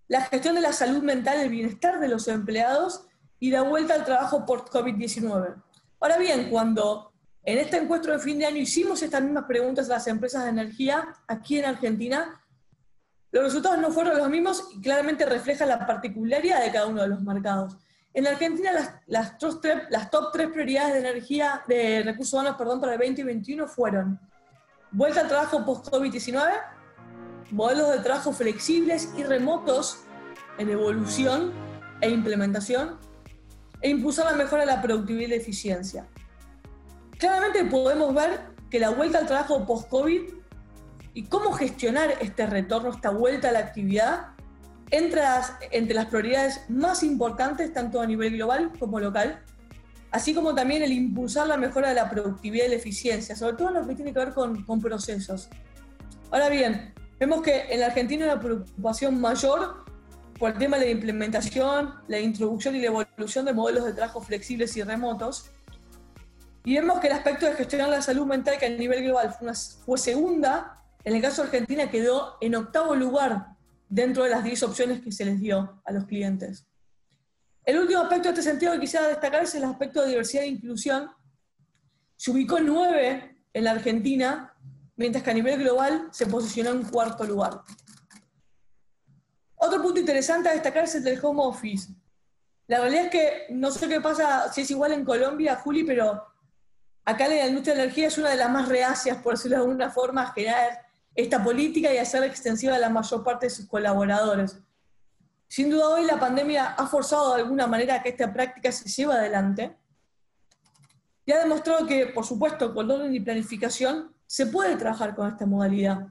la 0.08 0.22
gestión 0.22 0.56
de 0.56 0.62
la 0.62 0.74
salud 0.74 1.04
mental 1.04 1.38
y 1.38 1.42
el 1.42 1.50
bienestar 1.50 2.00
de 2.00 2.08
los 2.08 2.28
empleados 2.28 3.06
y 3.40 3.52
la 3.52 3.62
vuelta 3.62 3.94
al 3.94 4.06
trabajo 4.06 4.46
post-COVID-19. 4.46 5.62
Ahora 6.00 6.18
bien, 6.18 6.50
cuando 6.50 7.12
en 7.44 7.58
este 7.58 7.78
encuentro 7.78 8.14
de 8.14 8.20
fin 8.20 8.38
de 8.38 8.46
año 8.46 8.58
hicimos 8.58 9.02
estas 9.02 9.22
mismas 9.22 9.46
preguntas 9.46 9.90
a 9.90 9.94
las 9.94 10.08
empresas 10.08 10.44
de 10.44 10.52
energía 10.52 11.16
aquí 11.28 11.58
en 11.58 11.66
Argentina. 11.66 12.40
Los 13.32 13.46
resultados 13.46 13.80
no 13.80 13.92
fueron 13.92 14.18
los 14.18 14.30
mismos 14.30 14.70
y 14.76 14.82
claramente 14.82 15.26
reflejan 15.26 15.70
la 15.70 15.86
particularidad 15.88 16.64
de 16.64 16.72
cada 16.72 16.88
uno 16.88 17.02
de 17.02 17.08
los 17.08 17.22
mercados. 17.24 17.78
En 18.14 18.28
Argentina 18.28 18.72
las, 18.74 18.94
las, 19.08 19.38
top 20.10 20.32
tres 20.34 20.50
prioridades 20.50 20.94
de 20.94 21.00
energía, 21.00 21.64
de 21.68 22.04
recursos 22.04 22.34
humanos, 22.34 22.56
perdón, 22.58 22.82
para 22.82 22.94
el 22.94 23.00
2021 23.00 23.68
fueron 23.68 24.20
vuelta 24.92 25.22
al 25.22 25.30
trabajo 25.30 25.64
post-COVID-19, 25.66 26.52
modelos 27.52 27.92
de 27.92 28.00
trabajo 28.00 28.34
flexibles 28.34 29.14
y 29.18 29.24
remotos 29.24 30.04
en 30.58 30.70
evolución 30.70 31.54
e 32.02 32.10
implementación, 32.10 32.98
e 33.80 33.90
impulsar 33.90 34.26
la 34.26 34.34
mejora 34.34 34.62
de 34.62 34.68
la 34.68 34.82
productividad 34.82 35.28
y 35.28 35.30
la 35.30 35.36
eficiencia. 35.36 36.06
Claramente 37.18 37.64
podemos 37.66 38.14
ver 38.14 38.42
que 38.70 38.80
la 38.80 38.90
vuelta 38.90 39.20
al 39.20 39.28
trabajo 39.28 39.66
post-COVID 39.66 40.22
y 41.14 41.24
cómo 41.24 41.54
gestionar 41.54 42.16
este 42.20 42.46
retorno, 42.46 42.90
esta 42.90 43.10
vuelta 43.10 43.50
a 43.50 43.52
la 43.54 43.60
actividad, 43.60 44.31
entra 44.92 45.58
entre 45.72 45.96
las 45.96 46.06
prioridades 46.08 46.70
más 46.70 47.02
importantes 47.02 47.74
tanto 47.74 48.02
a 48.02 48.06
nivel 48.06 48.34
global 48.34 48.72
como 48.78 49.00
local, 49.00 49.42
así 50.12 50.34
como 50.34 50.54
también 50.54 50.84
el 50.84 50.92
impulsar 50.92 51.48
la 51.48 51.58
mejora 51.58 51.90
de 51.90 51.96
la 51.96 52.10
productividad 52.10 52.66
y 52.66 52.70
la 52.70 52.76
eficiencia, 52.76 53.36
sobre 53.36 53.56
todo 53.56 53.70
en 53.70 53.76
lo 53.76 53.88
que 53.88 53.96
tiene 53.96 54.14
que 54.14 54.20
ver 54.20 54.34
con, 54.34 54.82
procesos. 54.82 55.50
Ahora 56.30 56.50
bien, 56.50 56.94
vemos 57.20 57.42
que 57.42 57.74
en 57.74 57.80
la 57.80 57.88
Argentina 57.88 58.26
hay 58.26 58.32
una 58.32 58.42
preocupación 58.42 59.20
mayor 59.20 59.86
por 60.38 60.52
el 60.52 60.58
tema 60.58 60.78
de 60.78 60.86
la 60.86 60.92
implementación, 60.92 61.94
la 62.08 62.20
introducción 62.20 62.76
y 62.76 62.82
la 62.82 62.88
evolución 62.88 63.46
de 63.46 63.54
modelos 63.54 63.86
de 63.86 63.94
trabajo 63.94 64.22
flexibles 64.22 64.76
y 64.76 64.84
remotos, 64.84 65.52
y 66.64 66.76
vemos 66.76 67.00
que 67.00 67.08
el 67.08 67.14
aspecto 67.14 67.46
de 67.46 67.54
gestionar 67.54 67.90
la 67.90 68.02
salud 68.02 68.26
mental, 68.26 68.58
que 68.60 68.68
a 68.68 68.70
nivel 68.70 69.04
global 69.04 69.36
fue, 69.86 69.98
segunda, 69.98 70.78
en 71.04 71.16
el 71.16 71.22
caso 71.22 71.42
de 71.42 71.48
Argentina 71.48 71.90
quedó 71.90 72.38
en 72.42 72.56
octavo 72.56 72.96
lugar 72.96 73.56
dentro 73.92 74.24
de 74.24 74.30
las 74.30 74.44
10 74.44 74.64
opciones 74.64 75.02
que 75.02 75.12
se 75.12 75.26
les 75.26 75.40
dio 75.40 75.82
a 75.84 75.92
los 75.92 76.06
clientes. 76.06 76.66
El 77.66 77.78
último 77.78 78.00
aspecto 78.00 78.30
de 78.30 78.40
este 78.40 78.50
sentido 78.50 78.72
que 78.72 78.80
quisiera 78.80 79.08
destacar 79.10 79.44
es 79.44 79.54
el 79.54 79.66
aspecto 79.66 80.02
de 80.02 80.08
diversidad 80.08 80.44
e 80.44 80.48
inclusión. 80.48 81.12
Se 82.16 82.32
ubicó 82.32 82.58
en 82.58 82.68
9 82.68 83.46
en 83.54 83.64
la 83.66 83.72
Argentina, 83.72 84.56
mientras 84.96 85.24
que 85.24 85.32
a 85.32 85.34
nivel 85.34 85.60
global 85.60 86.08
se 86.12 86.26
posicionó 86.26 86.72
en 86.72 86.84
cuarto 86.84 87.26
lugar. 87.26 87.64
Otro 89.56 89.82
punto 89.82 90.00
interesante 90.00 90.48
a 90.48 90.54
destacar 90.54 90.86
es 90.86 90.96
el 90.96 91.04
del 91.04 91.20
home 91.22 91.42
office. 91.44 91.94
La 92.68 92.80
realidad 92.80 93.06
es 93.06 93.12
que 93.12 93.46
no 93.50 93.72
sé 93.72 93.90
qué 93.90 94.00
pasa 94.00 94.52
si 94.54 94.62
es 94.62 94.72
igual 94.72 94.94
en 94.94 95.04
Colombia, 95.04 95.58
Juli, 95.58 95.84
pero 95.84 96.26
acá 97.04 97.28
la 97.28 97.46
industria 97.46 97.76
de 97.76 97.84
energía 97.84 98.08
es 98.08 98.18
una 98.18 98.30
de 98.30 98.38
las 98.38 98.50
más 98.50 98.70
reacias, 98.70 99.18
por 99.18 99.34
decirlo 99.34 99.58
de 99.58 99.64
alguna 99.64 99.92
forma, 99.92 100.24
a 100.24 100.32
generar 100.32 100.91
esta 101.16 101.44
política 101.44 101.94
y 101.94 101.98
hacerla 101.98 102.28
extensiva 102.28 102.76
a 102.76 102.80
la 102.80 102.90
mayor 102.90 103.24
parte 103.24 103.48
de 103.48 103.50
sus 103.50 103.68
colaboradores. 103.68 104.60
Sin 105.48 105.70
duda 105.70 105.90
hoy 105.90 106.06
la 106.06 106.20
pandemia 106.20 106.74
ha 106.74 106.88
forzado 106.88 107.36
de 107.36 107.42
alguna 107.42 107.68
manera 107.68 108.02
que 108.02 108.10
esta 108.10 108.32
práctica 108.32 108.72
se 108.72 108.88
lleve 108.90 109.14
adelante 109.14 109.76
y 111.26 111.32
ha 111.32 111.40
demostrado 111.40 111.86
que, 111.86 112.08
por 112.08 112.26
supuesto, 112.26 112.74
con 112.74 112.90
orden 112.90 113.14
y 113.14 113.20
planificación 113.20 114.14
se 114.26 114.46
puede 114.46 114.78
trabajar 114.78 115.14
con 115.14 115.28
esta 115.30 115.46
modalidad. 115.46 116.08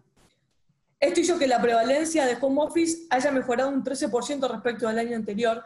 Esto 0.99 1.21
hizo 1.21 1.38
que 1.38 1.47
la 1.47 1.62
prevalencia 1.62 2.26
de 2.26 2.37
home 2.40 2.62
office 2.62 3.07
haya 3.09 3.33
mejorado 3.33 3.71
un 3.71 3.83
13% 3.83 4.50
respecto 4.50 4.87
al 4.87 4.99
año 4.99 5.16
anterior, 5.16 5.64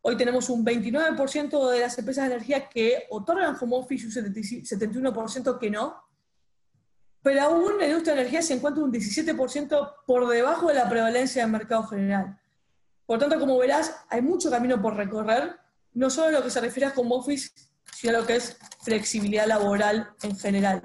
Hoy 0.00 0.16
tenemos 0.16 0.48
un 0.48 0.64
29% 0.64 1.70
de 1.70 1.80
las 1.80 1.98
empresas 1.98 2.28
de 2.28 2.34
energía 2.34 2.68
que 2.68 3.06
otorgan 3.10 3.56
home 3.60 3.76
office 3.76 4.06
y 4.06 4.06
un 4.06 4.62
71% 4.64 5.58
que 5.58 5.70
no. 5.70 6.02
Pero 7.22 7.42
aún 7.42 7.78
la 7.78 7.86
industria 7.86 8.14
de 8.14 8.20
energía 8.20 8.42
se 8.42 8.54
encuentra 8.54 8.82
un 8.82 8.92
17% 8.92 9.94
por 10.06 10.28
debajo 10.28 10.68
de 10.68 10.74
la 10.74 10.88
prevalencia 10.88 11.42
del 11.42 11.52
mercado 11.52 11.84
general. 11.84 12.38
Por 13.06 13.18
tanto, 13.18 13.38
como 13.38 13.58
verás, 13.58 13.94
hay 14.08 14.22
mucho 14.22 14.50
camino 14.50 14.80
por 14.80 14.96
recorrer, 14.96 15.56
no 15.94 16.10
solo 16.10 16.28
en 16.28 16.34
lo 16.34 16.42
que 16.42 16.50
se 16.50 16.60
refiere 16.60 16.86
a 16.86 16.92
home 16.94 17.10
office, 17.12 17.50
sino 17.92 18.16
a 18.16 18.20
lo 18.20 18.26
que 18.26 18.36
es 18.36 18.58
flexibilidad 18.82 19.46
laboral 19.46 20.10
en 20.22 20.38
general. 20.38 20.82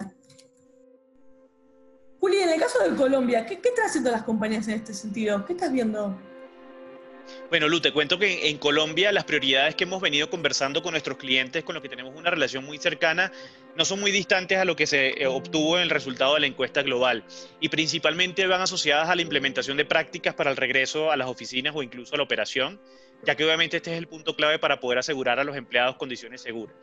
Juli, 2.19 2.37
en 2.37 2.49
el 2.49 2.59
caso 2.59 2.79
de 2.79 2.95
Colombia, 2.95 3.45
¿qué, 3.45 3.59
qué 3.59 3.69
están 3.69 3.85
haciendo 3.85 4.09
las 4.09 4.23
compañías 4.23 4.67
en 4.69 4.75
este 4.75 4.93
sentido? 4.93 5.45
¿Qué 5.45 5.53
estás 5.53 5.71
viendo? 5.71 6.17
Bueno, 7.49 7.67
Lu, 7.67 7.81
te 7.81 7.91
cuento 7.91 8.17
que 8.17 8.49
en 8.49 8.57
Colombia 8.57 9.11
las 9.11 9.23
prioridades 9.25 9.75
que 9.75 9.83
hemos 9.83 10.01
venido 10.01 10.29
conversando 10.29 10.81
con 10.81 10.91
nuestros 10.91 11.17
clientes, 11.17 11.63
con 11.63 11.75
los 11.75 11.81
que 11.81 11.89
tenemos 11.89 12.15
una 12.15 12.29
relación 12.29 12.65
muy 12.65 12.77
cercana, 12.77 13.31
no 13.75 13.85
son 13.85 13.99
muy 13.99 14.11
distantes 14.11 14.57
a 14.57 14.65
lo 14.65 14.75
que 14.75 14.87
se 14.87 15.21
eh, 15.21 15.27
obtuvo 15.27 15.77
en 15.77 15.83
el 15.83 15.89
resultado 15.89 16.33
de 16.35 16.41
la 16.41 16.47
encuesta 16.47 16.81
global 16.81 17.23
y 17.59 17.69
principalmente 17.69 18.45
van 18.47 18.61
asociadas 18.61 19.09
a 19.09 19.15
la 19.15 19.21
implementación 19.21 19.77
de 19.77 19.85
prácticas 19.85 20.33
para 20.33 20.51
el 20.51 20.57
regreso 20.57 21.11
a 21.11 21.17
las 21.17 21.27
oficinas 21.27 21.73
o 21.75 21.83
incluso 21.83 22.15
a 22.15 22.17
la 22.17 22.23
operación, 22.23 22.79
ya 23.23 23.35
que 23.35 23.45
obviamente 23.45 23.77
este 23.77 23.93
es 23.93 23.97
el 23.97 24.07
punto 24.07 24.35
clave 24.35 24.59
para 24.59 24.79
poder 24.79 24.99
asegurar 24.99 25.39
a 25.39 25.43
los 25.43 25.55
empleados 25.55 25.95
condiciones 25.95 26.41
seguras. 26.41 26.75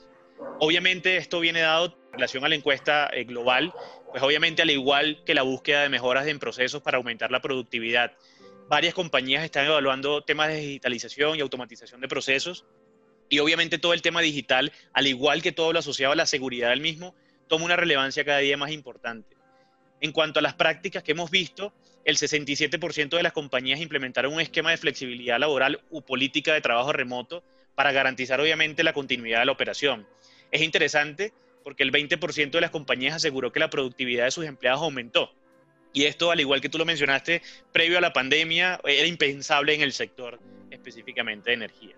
Obviamente 0.58 1.16
esto 1.16 1.40
viene 1.40 1.60
dado 1.60 1.86
en 1.86 2.12
relación 2.12 2.44
a 2.44 2.48
la 2.48 2.54
encuesta 2.54 3.10
eh, 3.12 3.24
global, 3.24 3.72
pues 4.10 4.22
obviamente 4.22 4.62
al 4.62 4.70
igual 4.70 5.22
que 5.24 5.34
la 5.34 5.42
búsqueda 5.42 5.82
de 5.82 5.88
mejoras 5.88 6.26
en 6.26 6.38
procesos 6.38 6.82
para 6.82 6.98
aumentar 6.98 7.30
la 7.30 7.40
productividad 7.40 8.12
varias 8.70 8.94
compañías 8.94 9.44
están 9.44 9.66
evaluando 9.66 10.22
temas 10.22 10.46
de 10.46 10.54
digitalización 10.54 11.36
y 11.36 11.40
automatización 11.40 12.00
de 12.00 12.06
procesos. 12.06 12.64
Y 13.28 13.40
obviamente 13.40 13.78
todo 13.78 13.94
el 13.94 14.00
tema 14.00 14.20
digital, 14.20 14.70
al 14.92 15.08
igual 15.08 15.42
que 15.42 15.50
todo 15.50 15.72
lo 15.72 15.80
asociado 15.80 16.12
a 16.12 16.16
la 16.16 16.24
seguridad 16.24 16.70
del 16.70 16.80
mismo, 16.80 17.12
toma 17.48 17.64
una 17.64 17.74
relevancia 17.74 18.24
cada 18.24 18.38
día 18.38 18.56
más 18.56 18.70
importante. 18.70 19.36
En 20.00 20.12
cuanto 20.12 20.38
a 20.38 20.42
las 20.42 20.54
prácticas 20.54 21.02
que 21.02 21.12
hemos 21.12 21.32
visto, 21.32 21.72
el 22.04 22.16
67% 22.16 23.16
de 23.16 23.22
las 23.24 23.32
compañías 23.32 23.80
implementaron 23.80 24.32
un 24.32 24.40
esquema 24.40 24.70
de 24.70 24.76
flexibilidad 24.76 25.40
laboral 25.40 25.80
u 25.90 26.02
política 26.02 26.54
de 26.54 26.60
trabajo 26.60 26.92
remoto 26.92 27.42
para 27.74 27.90
garantizar 27.90 28.40
obviamente 28.40 28.84
la 28.84 28.92
continuidad 28.92 29.40
de 29.40 29.46
la 29.46 29.52
operación. 29.52 30.06
Es 30.52 30.62
interesante 30.62 31.32
porque 31.64 31.82
el 31.82 31.90
20% 31.90 32.52
de 32.52 32.60
las 32.60 32.70
compañías 32.70 33.16
aseguró 33.16 33.50
que 33.50 33.58
la 33.58 33.68
productividad 33.68 34.26
de 34.26 34.30
sus 34.30 34.44
empleados 34.44 34.80
aumentó. 34.80 35.32
Y 35.92 36.04
esto, 36.04 36.30
al 36.30 36.40
igual 36.40 36.60
que 36.60 36.68
tú 36.68 36.78
lo 36.78 36.84
mencionaste, 36.84 37.42
previo 37.72 37.98
a 37.98 38.00
la 38.00 38.12
pandemia, 38.12 38.80
era 38.84 39.06
impensable 39.06 39.74
en 39.74 39.80
el 39.80 39.92
sector 39.92 40.38
específicamente 40.70 41.50
de 41.50 41.54
energía. 41.54 41.96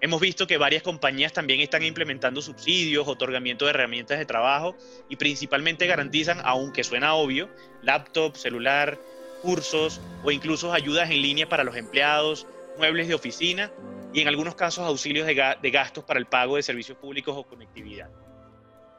Hemos 0.00 0.20
visto 0.20 0.46
que 0.46 0.58
varias 0.58 0.82
compañías 0.82 1.32
también 1.32 1.60
están 1.60 1.82
implementando 1.82 2.40
subsidios, 2.40 3.08
otorgamiento 3.08 3.64
de 3.64 3.72
herramientas 3.72 4.18
de 4.18 4.26
trabajo 4.26 4.76
y 5.08 5.16
principalmente 5.16 5.86
garantizan, 5.86 6.40
aunque 6.44 6.84
suena 6.84 7.14
obvio, 7.14 7.50
laptop, 7.82 8.36
celular, 8.36 8.98
cursos 9.42 10.00
o 10.22 10.30
incluso 10.30 10.72
ayudas 10.72 11.10
en 11.10 11.20
línea 11.20 11.48
para 11.48 11.64
los 11.64 11.76
empleados, 11.76 12.46
muebles 12.78 13.08
de 13.08 13.14
oficina 13.14 13.72
y 14.14 14.20
en 14.20 14.28
algunos 14.28 14.54
casos 14.54 14.86
auxilios 14.86 15.26
de, 15.26 15.70
gastos 15.70 16.04
para 16.04 16.20
el 16.20 16.26
pago 16.26 16.56
de 16.56 16.62
servicios 16.62 16.96
públicos 16.96 17.36
o 17.36 17.42
conectividad. 17.42 18.08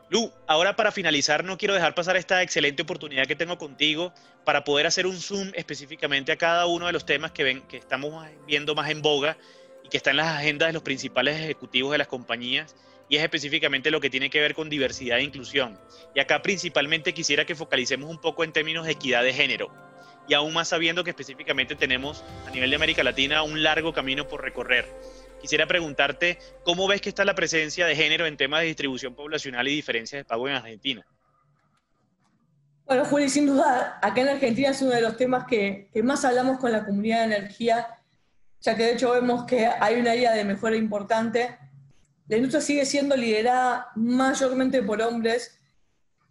Lu, 0.09 0.33
ahora 0.47 0.75
para 0.75 0.91
finalizar, 0.91 1.43
no 1.43 1.59
quiero 1.59 1.75
dejar 1.75 1.93
pasar 1.93 2.17
esta 2.17 2.41
excelente 2.41 2.81
oportunidad 2.81 3.27
que 3.27 3.35
tengo 3.35 3.59
contigo 3.59 4.11
para 4.43 4.63
poder 4.63 4.87
hacer 4.87 5.05
un 5.05 5.19
zoom 5.19 5.51
específicamente 5.53 6.31
a 6.31 6.35
cada 6.35 6.65
uno 6.65 6.87
de 6.87 6.93
los 6.93 7.05
temas 7.05 7.31
que, 7.31 7.43
ven, 7.43 7.61
que 7.67 7.77
estamos 7.77 8.25
viendo 8.47 8.73
más 8.73 8.89
en 8.89 9.03
boga 9.03 9.37
y 9.85 9.89
que 9.89 9.97
están 9.97 10.13
en 10.13 10.17
las 10.17 10.39
agendas 10.39 10.69
de 10.69 10.73
los 10.73 10.81
principales 10.81 11.39
ejecutivos 11.39 11.91
de 11.91 11.99
las 11.99 12.07
compañías, 12.07 12.75
y 13.07 13.17
es 13.17 13.23
específicamente 13.23 13.91
lo 13.91 14.01
que 14.01 14.09
tiene 14.09 14.31
que 14.31 14.41
ver 14.41 14.55
con 14.55 14.67
diversidad 14.67 15.19
e 15.19 15.23
inclusión. 15.23 15.79
Y 16.15 16.19
acá 16.19 16.41
principalmente 16.41 17.13
quisiera 17.13 17.45
que 17.45 17.53
focalicemos 17.53 18.09
un 18.09 18.19
poco 18.19 18.43
en 18.43 18.51
términos 18.51 18.87
de 18.87 18.93
equidad 18.93 19.21
de 19.21 19.33
género, 19.33 19.71
y 20.27 20.33
aún 20.33 20.53
más 20.53 20.69
sabiendo 20.69 21.03
que 21.03 21.11
específicamente 21.11 21.75
tenemos 21.75 22.23
a 22.47 22.49
nivel 22.49 22.71
de 22.71 22.75
América 22.77 23.03
Latina 23.03 23.43
un 23.43 23.61
largo 23.61 23.93
camino 23.93 24.27
por 24.27 24.41
recorrer 24.41 24.87
quisiera 25.39 25.67
preguntarte 25.67 26.37
cómo 26.63 26.87
ves 26.87 27.01
que 27.01 27.09
está 27.09 27.25
la 27.25 27.35
presencia 27.35 27.85
de 27.85 27.95
género 27.95 28.25
en 28.25 28.37
temas 28.37 28.61
de 28.61 28.67
distribución 28.67 29.15
poblacional 29.15 29.67
y 29.67 29.75
diferencias 29.75 30.19
de 30.19 30.25
pago 30.25 30.47
en 30.47 30.55
Argentina. 30.55 31.05
Bueno, 32.89 33.05
Juli, 33.05 33.29
sin 33.29 33.45
duda, 33.45 33.99
acá 34.01 34.21
en 34.21 34.29
Argentina 34.29 34.69
es 34.69 34.81
uno 34.81 34.91
de 34.91 35.01
los 35.01 35.15
temas 35.15 35.45
que, 35.45 35.91
más 36.03 36.25
hablamos 36.25 36.57
con 36.57 36.71
la 36.71 36.83
comunidad 36.83 37.19
de 37.19 37.35
energía, 37.35 37.87
ya 38.61 38.75
que 38.75 38.83
de 38.83 38.93
hecho 38.93 39.11
vemos 39.11 39.45
que 39.45 39.67
hay 39.67 39.99
una 39.99 40.11
área 40.11 40.33
de 40.33 40.43
mejora 40.43 40.75
importante. 40.75 41.55
La 42.27 42.37
industria 42.37 42.61
sigue 42.61 42.85
siendo 42.87 43.15
liderada 43.15 43.89
mayormente 43.95 44.81
por 44.81 45.03
hombres. 45.03 45.59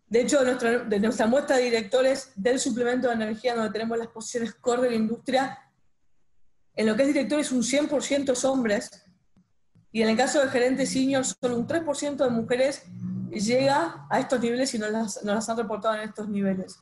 De 0.09 0.23
hecho, 0.23 0.42
de 0.42 0.99
nuestra 0.99 1.29
muestra 1.29 1.59
de 1.59 1.62
directores 1.62 2.33
del 2.35 2.59
suplemento 2.59 3.07
de 3.07 3.14
energía, 3.14 3.55
donde 3.55 3.71
tenemos 3.71 3.97
las 3.97 4.09
posiciones 4.09 4.55
core 4.55 4.83
de 4.83 4.90
la 4.90 4.97
industria, 4.97 5.59
en 6.78 6.86
lo 6.86 6.94
que 6.94 7.02
es 7.02 7.08
directores 7.08 7.50
un 7.50 7.64
100% 7.64 8.30
es 8.30 8.44
hombres, 8.44 8.88
y 9.90 10.00
en 10.00 10.10
el 10.10 10.16
caso 10.16 10.40
de 10.40 10.48
gerentes 10.48 10.90
senior 10.90 11.24
solo 11.24 11.56
un 11.56 11.66
3% 11.66 12.16
de 12.16 12.30
mujeres 12.30 12.84
llega 13.32 14.06
a 14.08 14.20
estos 14.20 14.40
niveles 14.40 14.72
y 14.74 14.78
no 14.78 14.88
las, 14.88 15.48
han 15.48 15.56
reportado 15.56 15.96
en 15.96 16.02
estos 16.02 16.28
niveles. 16.28 16.76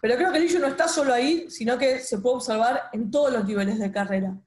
Pero 0.00 0.14
creo 0.14 0.30
que 0.30 0.38
el 0.38 0.44
issue 0.44 0.60
no 0.60 0.68
está 0.68 0.86
solo 0.86 1.12
ahí, 1.12 1.50
sino 1.50 1.76
que 1.78 1.98
se 1.98 2.18
puede 2.18 2.36
observar 2.36 2.82
en 2.92 3.10
todos 3.10 3.32
los 3.32 3.44
niveles 3.44 3.80
de 3.80 3.90
carrera. 3.90 4.38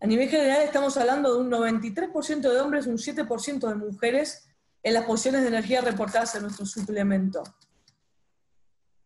A 0.00 0.06
nivel 0.06 0.28
general 0.28 0.62
estamos 0.62 0.96
hablando 0.96 1.34
de 1.34 1.40
un 1.40 1.50
93% 1.50 2.42
de 2.42 2.60
hombres, 2.60 2.86
un 2.86 2.96
7% 2.96 3.68
de 3.68 3.74
mujeres 3.74 4.46
en 4.84 4.94
las 4.94 5.04
posiciones 5.04 5.42
de 5.42 5.48
energía 5.48 5.80
reportadas 5.80 6.32
en 6.36 6.42
nuestro 6.42 6.64
suplemento. 6.64 7.42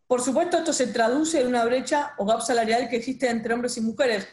Por 0.07 0.21
supuesto, 0.21 0.59
esto 0.59 0.75
se 0.75 0.89
traduce 0.89 1.41
en 1.41 1.47
una 1.47 1.65
brecha 1.65 2.13
o 2.19 2.27
gap 2.27 2.43
salarial 2.43 2.91
que 2.91 2.97
existe 2.97 3.31
entre 3.31 3.55
hombres 3.55 3.75
y 3.79 3.81
mujeres, 3.81 4.29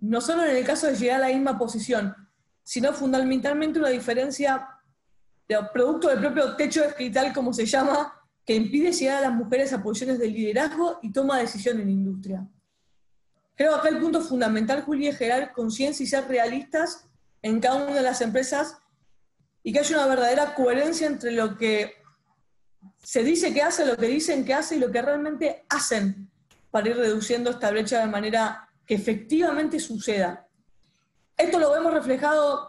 no 0.00 0.20
solo 0.20 0.44
en 0.44 0.56
el 0.56 0.64
caso 0.64 0.86
de 0.86 0.96
llegar 0.96 1.16
a 1.22 1.28
la 1.28 1.34
misma 1.34 1.58
posición, 1.58 2.14
sino 2.62 2.92
fundamentalmente 2.92 3.78
una 3.78 3.88
diferencia 3.88 4.68
de 5.48 5.58
producto 5.72 6.08
del 6.08 6.20
propio 6.20 6.56
techo 6.56 6.84
escrital, 6.84 7.32
como 7.32 7.52
se 7.52 7.66
llama, 7.66 8.12
que 8.44 8.54
impide 8.54 8.92
llegar 8.92 9.18
a 9.18 9.28
las 9.28 9.32
mujeres 9.32 9.72
a 9.72 9.82
posiciones 9.82 10.18
de 10.18 10.28
liderazgo 10.28 10.98
y 11.02 11.12
toma 11.12 11.36
de 11.36 11.42
decisión 11.42 11.80
en 11.80 11.86
la 11.86 11.92
industria. 11.92 12.46
Creo 13.56 13.72
que 13.72 13.78
acá 13.78 13.88
el 13.88 14.00
punto 14.00 14.20
fundamental, 14.20 14.82
Juli, 14.82 15.08
es 15.08 15.16
generar 15.16 15.52
conciencia 15.52 16.04
y 16.04 16.06
ser 16.06 16.28
realistas 16.28 17.06
en 17.42 17.60
cada 17.60 17.84
una 17.84 17.94
de 17.94 18.02
las 18.02 18.20
empresas 18.20 18.78
y 19.62 19.72
que 19.72 19.80
haya 19.80 19.96
una 19.96 20.06
verdadera 20.06 20.54
coherencia 20.54 21.06
entre 21.06 21.32
lo 21.32 21.56
que 21.56 21.94
se 23.02 23.22
dice 23.22 23.54
que 23.54 23.62
hace, 23.62 23.86
lo 23.86 23.96
que 23.96 24.06
dicen 24.06 24.44
que 24.44 24.54
hace 24.54 24.76
y 24.76 24.78
lo 24.78 24.90
que 24.90 25.02
realmente 25.02 25.64
hacen 25.68 26.30
para 26.70 26.88
ir 26.88 26.96
reduciendo 26.96 27.50
esta 27.50 27.70
brecha 27.70 28.00
de 28.00 28.06
manera 28.06 28.65
que 28.86 28.94
efectivamente 28.94 29.80
suceda. 29.80 30.48
Esto 31.36 31.58
lo 31.58 31.72
vemos 31.72 31.92
reflejado 31.92 32.68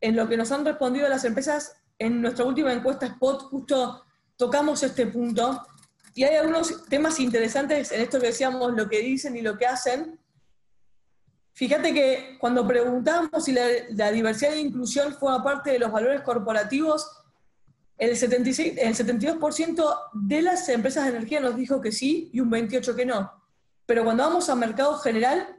en 0.00 0.16
lo 0.16 0.28
que 0.28 0.36
nos 0.36 0.52
han 0.52 0.64
respondido 0.64 1.08
las 1.08 1.24
empresas 1.24 1.76
en 1.98 2.20
nuestra 2.20 2.44
última 2.44 2.72
encuesta 2.72 3.06
Spot, 3.06 3.42
justo 3.44 4.04
tocamos 4.36 4.82
este 4.82 5.06
punto, 5.06 5.66
y 6.14 6.24
hay 6.24 6.36
algunos 6.36 6.86
temas 6.86 7.20
interesantes 7.20 7.92
en 7.92 8.00
esto 8.00 8.20
que 8.20 8.28
decíamos, 8.28 8.72
lo 8.74 8.88
que 8.88 9.00
dicen 9.00 9.36
y 9.36 9.42
lo 9.42 9.56
que 9.58 9.66
hacen. 9.66 10.18
Fíjate 11.52 11.92
que 11.92 12.36
cuando 12.38 12.66
preguntamos 12.66 13.44
si 13.44 13.52
la, 13.52 14.10
diversidad 14.10 14.54
e 14.54 14.60
inclusión 14.60 15.14
forma 15.14 15.42
parte 15.42 15.72
de 15.72 15.78
los 15.78 15.90
valores 15.90 16.22
corporativos, 16.22 17.06
el, 17.98 18.16
76, 18.16 18.74
el 18.78 18.94
72% 18.94 19.98
de 20.12 20.42
las 20.42 20.68
empresas 20.68 21.04
de 21.04 21.10
energía 21.10 21.40
nos 21.40 21.56
dijo 21.56 21.80
que 21.80 21.92
sí 21.92 22.30
y 22.32 22.40
un 22.40 22.50
28% 22.50 22.94
que 22.94 23.06
no. 23.06 23.32
Pero 23.86 24.04
cuando 24.04 24.24
vamos 24.24 24.50
a 24.50 24.54
mercado 24.56 24.98
general, 24.98 25.56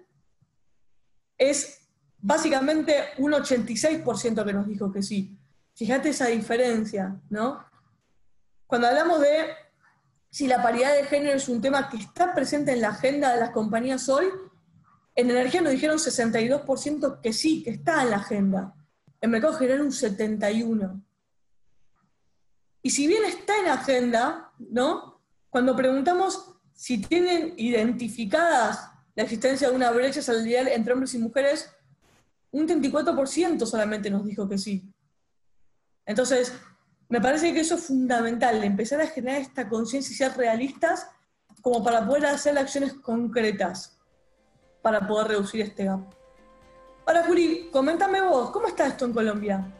es 1.38 1.90
básicamente 2.18 2.96
un 3.18 3.32
86% 3.32 4.46
que 4.46 4.54
nos 4.54 4.68
dijo 4.68 4.92
que 4.92 5.02
sí. 5.02 5.38
Fíjate 5.74 6.10
esa 6.10 6.28
diferencia, 6.28 7.20
¿no? 7.30 7.66
Cuando 8.66 8.88
hablamos 8.88 9.22
de 9.22 9.48
si 10.30 10.48
la 10.48 10.62
paridad 10.62 10.94
de 10.94 11.06
género 11.06 11.38
es 11.38 11.48
un 11.48 11.62
tema 11.62 11.90
que 11.90 11.98
está 11.98 12.34
presente 12.34 12.74
en 12.74 12.82
la 12.82 12.90
agenda 12.90 13.34
de 13.34 13.40
las 13.40 13.52
compañías 13.52 14.10
hoy, 14.10 14.28
en 15.16 15.32
energía 15.32 15.62
nos 15.62 15.72
dijeron 15.72 15.98
62% 15.98 17.22
que 17.22 17.34
sí, 17.34 17.64
que 17.64 17.72
está 17.72 18.04
en 18.04 18.12
la 18.12 18.18
agenda. 18.18 18.76
En 19.22 19.32
mercado 19.32 19.54
general 19.54 19.82
un 19.82 19.92
71%. 19.92 21.02
Y 22.84 22.90
si 22.90 23.08
bien 23.08 23.24
está 23.26 23.58
en 23.58 23.66
la 23.66 23.74
agenda, 23.74 24.52
¿no? 24.60 25.22
Cuando 25.50 25.76
preguntamos 25.76 26.57
si 26.78 27.00
tienen 27.00 27.56
identificadas 27.58 28.92
la 29.16 29.24
existencia 29.24 29.68
de 29.68 29.76
una 29.76 29.90
brecha 29.90 30.22
salarial 30.22 30.68
entre 30.68 30.94
hombres 30.94 31.16
y 31.16 31.18
mujeres, 31.18 31.72
un 32.52 32.68
34% 32.68 33.66
solamente 33.66 34.12
nos 34.12 34.24
dijo 34.24 34.48
que 34.48 34.60
sí. 34.60 34.94
Entonces, 36.06 36.54
me 37.10 37.20
parece 37.20 37.52
que 37.52 37.62
eso 37.62 37.76
es 37.76 37.86
fundamental, 37.86 38.64
empezar 38.64 39.02
a 39.02 39.08
generar 39.08 39.42
esta 39.42 39.68
conciencia 39.68 40.14
y 40.14 40.16
ser 40.16 40.38
realistas 40.38 41.08
como 41.64 41.84
para 41.84 42.06
poder 42.06 42.28
hacer 42.28 42.56
acciones 42.60 42.94
concretas 42.94 43.98
para 44.84 45.08
poder 45.08 45.30
reducir 45.30 45.62
este 45.62 45.86
gap. 45.86 46.02
Ahora, 47.08 47.24
Juli, 47.24 47.70
coméntame 47.72 48.22
vos, 48.22 48.52
¿cómo 48.52 48.68
está 48.68 48.86
esto 48.86 49.06
en 49.06 49.14
Colombia? 49.14 49.74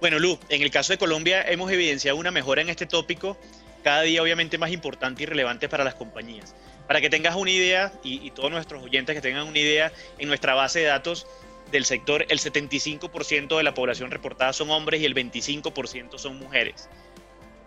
Bueno, 0.00 0.20
Lu, 0.20 0.38
en 0.48 0.62
el 0.62 0.70
caso 0.70 0.92
de 0.92 0.98
Colombia 0.98 1.42
hemos 1.42 1.70
evidenciado 1.72 2.16
una 2.18 2.30
mejora 2.30 2.62
en 2.62 2.68
este 2.68 2.86
tópico, 2.86 3.36
cada 3.82 4.02
día 4.02 4.22
obviamente 4.22 4.58
más 4.58 4.70
importante 4.70 5.22
y 5.22 5.26
relevante 5.26 5.68
para 5.68 5.84
las 5.84 5.94
compañías. 5.94 6.54
Para 6.86 7.00
que 7.00 7.10
tengas 7.10 7.36
una 7.36 7.50
idea, 7.50 7.92
y, 8.02 8.26
y 8.26 8.30
todos 8.30 8.50
nuestros 8.50 8.82
oyentes 8.82 9.14
que 9.14 9.22
tengan 9.22 9.46
una 9.46 9.58
idea, 9.58 9.92
en 10.18 10.28
nuestra 10.28 10.54
base 10.54 10.80
de 10.80 10.86
datos 10.86 11.26
del 11.70 11.84
sector, 11.84 12.24
el 12.28 12.38
75% 12.38 13.56
de 13.56 13.62
la 13.62 13.74
población 13.74 14.10
reportada 14.10 14.52
son 14.52 14.70
hombres 14.70 15.00
y 15.00 15.06
el 15.06 15.14
25% 15.14 16.18
son 16.18 16.38
mujeres. 16.38 16.88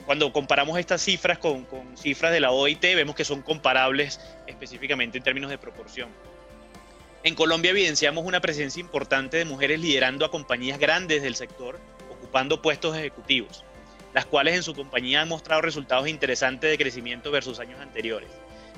Cuando 0.05 0.31
comparamos 0.31 0.77
estas 0.77 1.01
cifras 1.01 1.39
con, 1.39 1.65
con, 1.65 1.97
cifras 1.97 2.31
de 2.31 2.39
la 2.39 2.51
OIT, 2.51 2.81
vemos 2.81 3.15
que 3.15 3.25
son 3.25 3.41
comparables 3.41 4.21
específicamente 4.45 5.17
en 5.17 5.23
términos 5.23 5.49
de 5.49 5.57
proporción. 5.57 6.09
En 7.23 7.33
Colombia 7.33 7.71
evidenciamos 7.71 8.23
una 8.23 8.39
presencia 8.39 8.79
importante 8.79 9.37
de 9.37 9.45
mujeres 9.45 9.79
liderando 9.79 10.23
a 10.25 10.31
compañías 10.31 10.77
grandes 10.77 11.23
del 11.23 11.35
sector, 11.35 11.79
ocupando 12.11 12.61
puestos 12.61 12.95
ejecutivos, 12.95 13.63
las 14.15 14.25
cuales 14.25 14.55
en 14.55 14.63
su 14.63 14.73
compañía 14.73 15.21
han 15.21 15.27
mostrado 15.27 15.61
resultados 15.61 16.07
interesantes 16.07 16.71
de 16.71 16.77
crecimiento 16.77 17.31
versus 17.31 17.59
años 17.59 17.81
anteriores. 17.81 18.29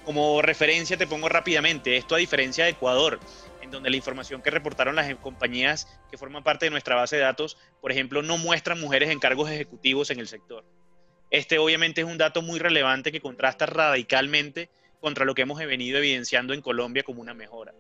Como 0.04 0.42
referencia 0.42 0.98
te 0.98 1.06
pongo 1.06 1.30
rápidamente, 1.30 1.96
esto 1.96 2.16
a 2.16 2.18
diferencia 2.18 2.64
de 2.64 2.72
Ecuador, 2.72 3.20
en 3.62 3.70
donde 3.70 3.92
la 3.92 3.98
información 3.98 4.42
que 4.42 4.50
reportaron 4.50 4.96
las 4.96 5.14
compañías 5.18 5.88
que 6.10 6.18
forman 6.18 6.44
parte 6.44 6.66
de 6.66 6.72
nuestra 6.72 6.96
base 6.96 7.18
de 7.18 7.22
datos, 7.22 7.56
por 7.82 7.92
ejemplo, 7.92 8.24
no 8.24 8.40
muestran 8.40 8.80
mujeres 8.80 9.12
en 9.12 9.20
cargos 9.20 9.52
ejecutivos 9.52 10.10
en 10.10 10.20
el 10.20 10.28
sector. 10.28 10.66
Este 11.30 11.60
obviamente 11.60 12.02
es 12.02 12.08
un 12.08 12.18
dato 12.18 12.42
muy 12.42 12.58
relevante 12.58 13.12
que 13.12 13.22
contrasta 13.22 13.68
radicalmente 13.68 14.72
contra 15.00 15.24
lo 15.24 15.36
que 15.36 15.44
hemos 15.44 15.60
venido 15.60 16.00
evidenciando 16.00 16.56
en 16.56 16.62
Colombia 16.64 17.04
como 17.04 17.22
una 17.22 17.36
mejora. 17.36 17.76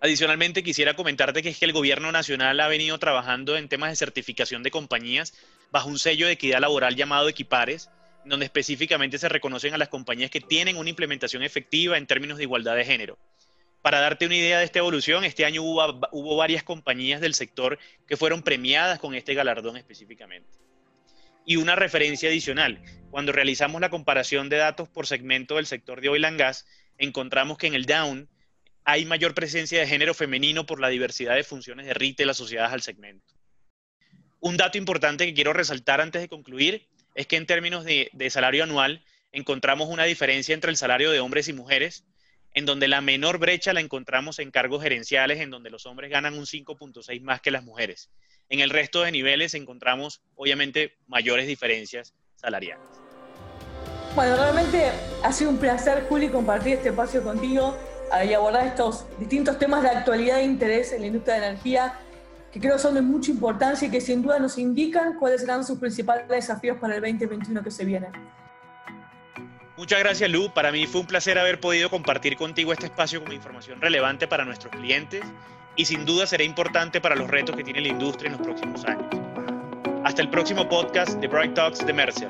Adicionalmente, 0.00 0.64
quisiera 0.64 0.94
comentarte 0.94 1.40
que 1.40 1.50
es 1.50 1.58
que 1.58 1.66
el 1.66 1.72
gobierno 1.72 2.10
nacional 2.10 2.58
ha 2.58 2.66
venido 2.66 2.98
trabajando 2.98 3.56
en 3.56 3.68
temas 3.68 3.90
de 3.90 3.96
certificación 3.96 4.64
de 4.64 4.72
compañías 4.72 5.34
bajo 5.70 5.88
un 5.88 5.98
sello 5.98 6.26
de 6.26 6.32
equidad 6.32 6.60
laboral 6.60 6.96
llamado 6.96 7.28
Equipares, 7.28 7.90
donde 8.24 8.46
específicamente 8.46 9.18
se 9.18 9.28
reconocen 9.28 9.74
a 9.74 9.78
las 9.78 9.88
compañías 9.88 10.30
que 10.30 10.40
tienen 10.40 10.76
una 10.76 10.90
implementación 10.90 11.42
efectiva 11.42 11.96
en 11.96 12.06
términos 12.06 12.38
de 12.38 12.44
igualdad 12.44 12.76
de 12.76 12.84
género. 12.84 13.18
Para 13.82 14.00
darte 14.00 14.26
una 14.26 14.36
idea 14.36 14.58
de 14.58 14.64
esta 14.64 14.80
evolución, 14.80 15.24
este 15.24 15.44
año 15.44 15.62
hubo, 15.62 16.36
varias 16.36 16.62
compañías 16.62 17.20
del 17.20 17.34
sector 17.34 17.78
que 18.06 18.16
fueron 18.16 18.42
premiadas 18.42 18.98
con 18.98 19.14
este 19.14 19.34
galardón 19.34 19.76
específicamente. 19.76 20.48
Y 21.46 21.56
una 21.56 21.76
referencia 21.76 22.28
adicional, 22.28 22.82
cuando 23.10 23.32
realizamos 23.32 23.80
la 23.80 23.88
comparación 23.88 24.48
de 24.48 24.56
datos 24.56 24.88
por 24.88 25.06
segmento 25.06 25.56
del 25.56 25.66
sector 25.66 26.00
de 26.00 26.10
oil 26.10 26.24
and 26.24 26.38
gas, 26.38 26.66
encontramos 26.98 27.56
que 27.56 27.68
en 27.68 27.74
el 27.74 27.86
Down 27.86 28.28
hay 28.84 29.04
mayor 29.04 29.32
presencia 29.32 29.80
de 29.80 29.86
género 29.86 30.12
femenino 30.12 30.66
por 30.66 30.80
la 30.80 30.88
diversidad 30.88 31.36
de 31.36 31.44
funciones 31.44 31.86
de 31.86 31.94
retail 31.94 32.30
asociadas 32.30 32.72
al 32.72 32.82
segmento. 32.82 33.37
Un 34.40 34.56
dato 34.56 34.78
importante 34.78 35.26
que 35.26 35.34
quiero 35.34 35.52
resaltar 35.52 36.00
antes 36.00 36.22
de 36.22 36.28
concluir 36.28 36.86
es 37.14 37.26
que 37.26 37.36
en 37.36 37.46
términos 37.46 37.84
de, 37.84 38.10
salario 38.30 38.62
anual 38.62 39.02
encontramos 39.32 39.88
una 39.88 40.04
diferencia 40.04 40.54
entre 40.54 40.70
el 40.70 40.76
salario 40.76 41.10
de 41.10 41.20
hombres 41.20 41.48
y 41.48 41.52
mujeres, 41.52 42.04
en 42.54 42.64
donde 42.64 42.88
la 42.88 43.00
menor 43.00 43.38
brecha 43.38 43.72
la 43.72 43.80
encontramos 43.80 44.38
en 44.38 44.50
cargos 44.50 44.82
gerenciales, 44.82 45.40
en 45.40 45.50
donde 45.50 45.70
los 45.70 45.86
hombres 45.86 46.10
ganan 46.10 46.34
un 46.34 46.46
5.6 46.46 47.20
más 47.22 47.40
que 47.40 47.50
las 47.50 47.64
mujeres. 47.64 48.10
En 48.48 48.60
el 48.60 48.70
resto 48.70 49.02
de 49.02 49.12
niveles 49.12 49.54
encontramos, 49.54 50.22
obviamente, 50.36 50.96
mayores 51.06 51.46
diferencias 51.46 52.14
salariales. 52.36 52.86
Bueno, 54.14 54.36
realmente 54.36 54.90
ha 55.22 55.32
sido 55.32 55.50
un 55.50 55.58
placer, 55.58 56.06
Juli, 56.08 56.28
compartir 56.28 56.74
este 56.74 56.88
espacio 56.90 57.22
contigo 57.22 57.76
y 58.24 58.32
abordar 58.32 58.66
estos 58.66 59.06
distintos 59.18 59.58
temas 59.58 59.82
de 59.82 59.90
actualidad 59.90 60.40
e 60.40 60.44
interés 60.44 60.92
en 60.92 61.02
la 61.02 61.08
industria 61.08 61.40
de 61.40 61.46
energía, 61.48 62.00
que 62.58 62.66
creo 62.66 62.78
son 62.78 62.94
de 62.94 63.02
mucha 63.02 63.30
importancia 63.30 63.86
y 63.86 63.90
que 63.90 64.00
sin 64.00 64.20
duda 64.20 64.38
nos 64.38 64.58
indican 64.58 65.14
cuáles 65.14 65.42
serán 65.42 65.64
sus 65.64 65.78
principales 65.78 66.28
desafíos 66.28 66.76
para 66.78 66.96
el 66.96 67.00
2021 67.02 67.62
que 67.62 67.70
se 67.70 67.84
viene. 67.84 68.08
Muchas 69.76 70.00
gracias, 70.00 70.28
Lu. 70.28 70.52
Para 70.52 70.72
mí 70.72 70.86
fue 70.86 71.02
un 71.02 71.06
placer 71.06 71.38
haber 71.38 71.60
podido 71.60 71.88
compartir 71.88 72.36
contigo 72.36 72.72
este 72.72 72.86
espacio 72.86 73.20
como 73.20 73.32
información 73.32 73.80
relevante 73.80 74.26
para 74.26 74.44
nuestros 74.44 74.72
clientes 74.72 75.22
y 75.76 75.84
sin 75.84 76.04
duda 76.04 76.26
será 76.26 76.42
importante 76.42 77.00
para 77.00 77.14
los 77.14 77.30
retos 77.30 77.54
que 77.54 77.62
tiene 77.62 77.80
la 77.80 77.88
industria 77.88 78.32
en 78.32 78.38
los 78.38 78.44
próximos 78.44 78.84
años. 78.84 79.06
Hasta 80.04 80.22
el 80.22 80.30
próximo 80.30 80.68
podcast 80.68 81.20
de 81.20 81.28
Bright 81.28 81.54
Talks 81.54 81.86
de 81.86 81.92
Mercer. 81.92 82.28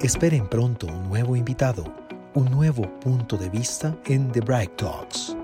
Esperen 0.00 0.48
pronto 0.48 0.86
un 0.86 1.08
nuevo 1.08 1.36
invitado, 1.36 1.84
un 2.32 2.50
nuevo 2.50 2.98
punto 3.00 3.36
de 3.36 3.50
vista 3.50 3.94
en 4.06 4.32
The 4.32 4.40
Bright 4.40 4.76
Talks. 4.76 5.36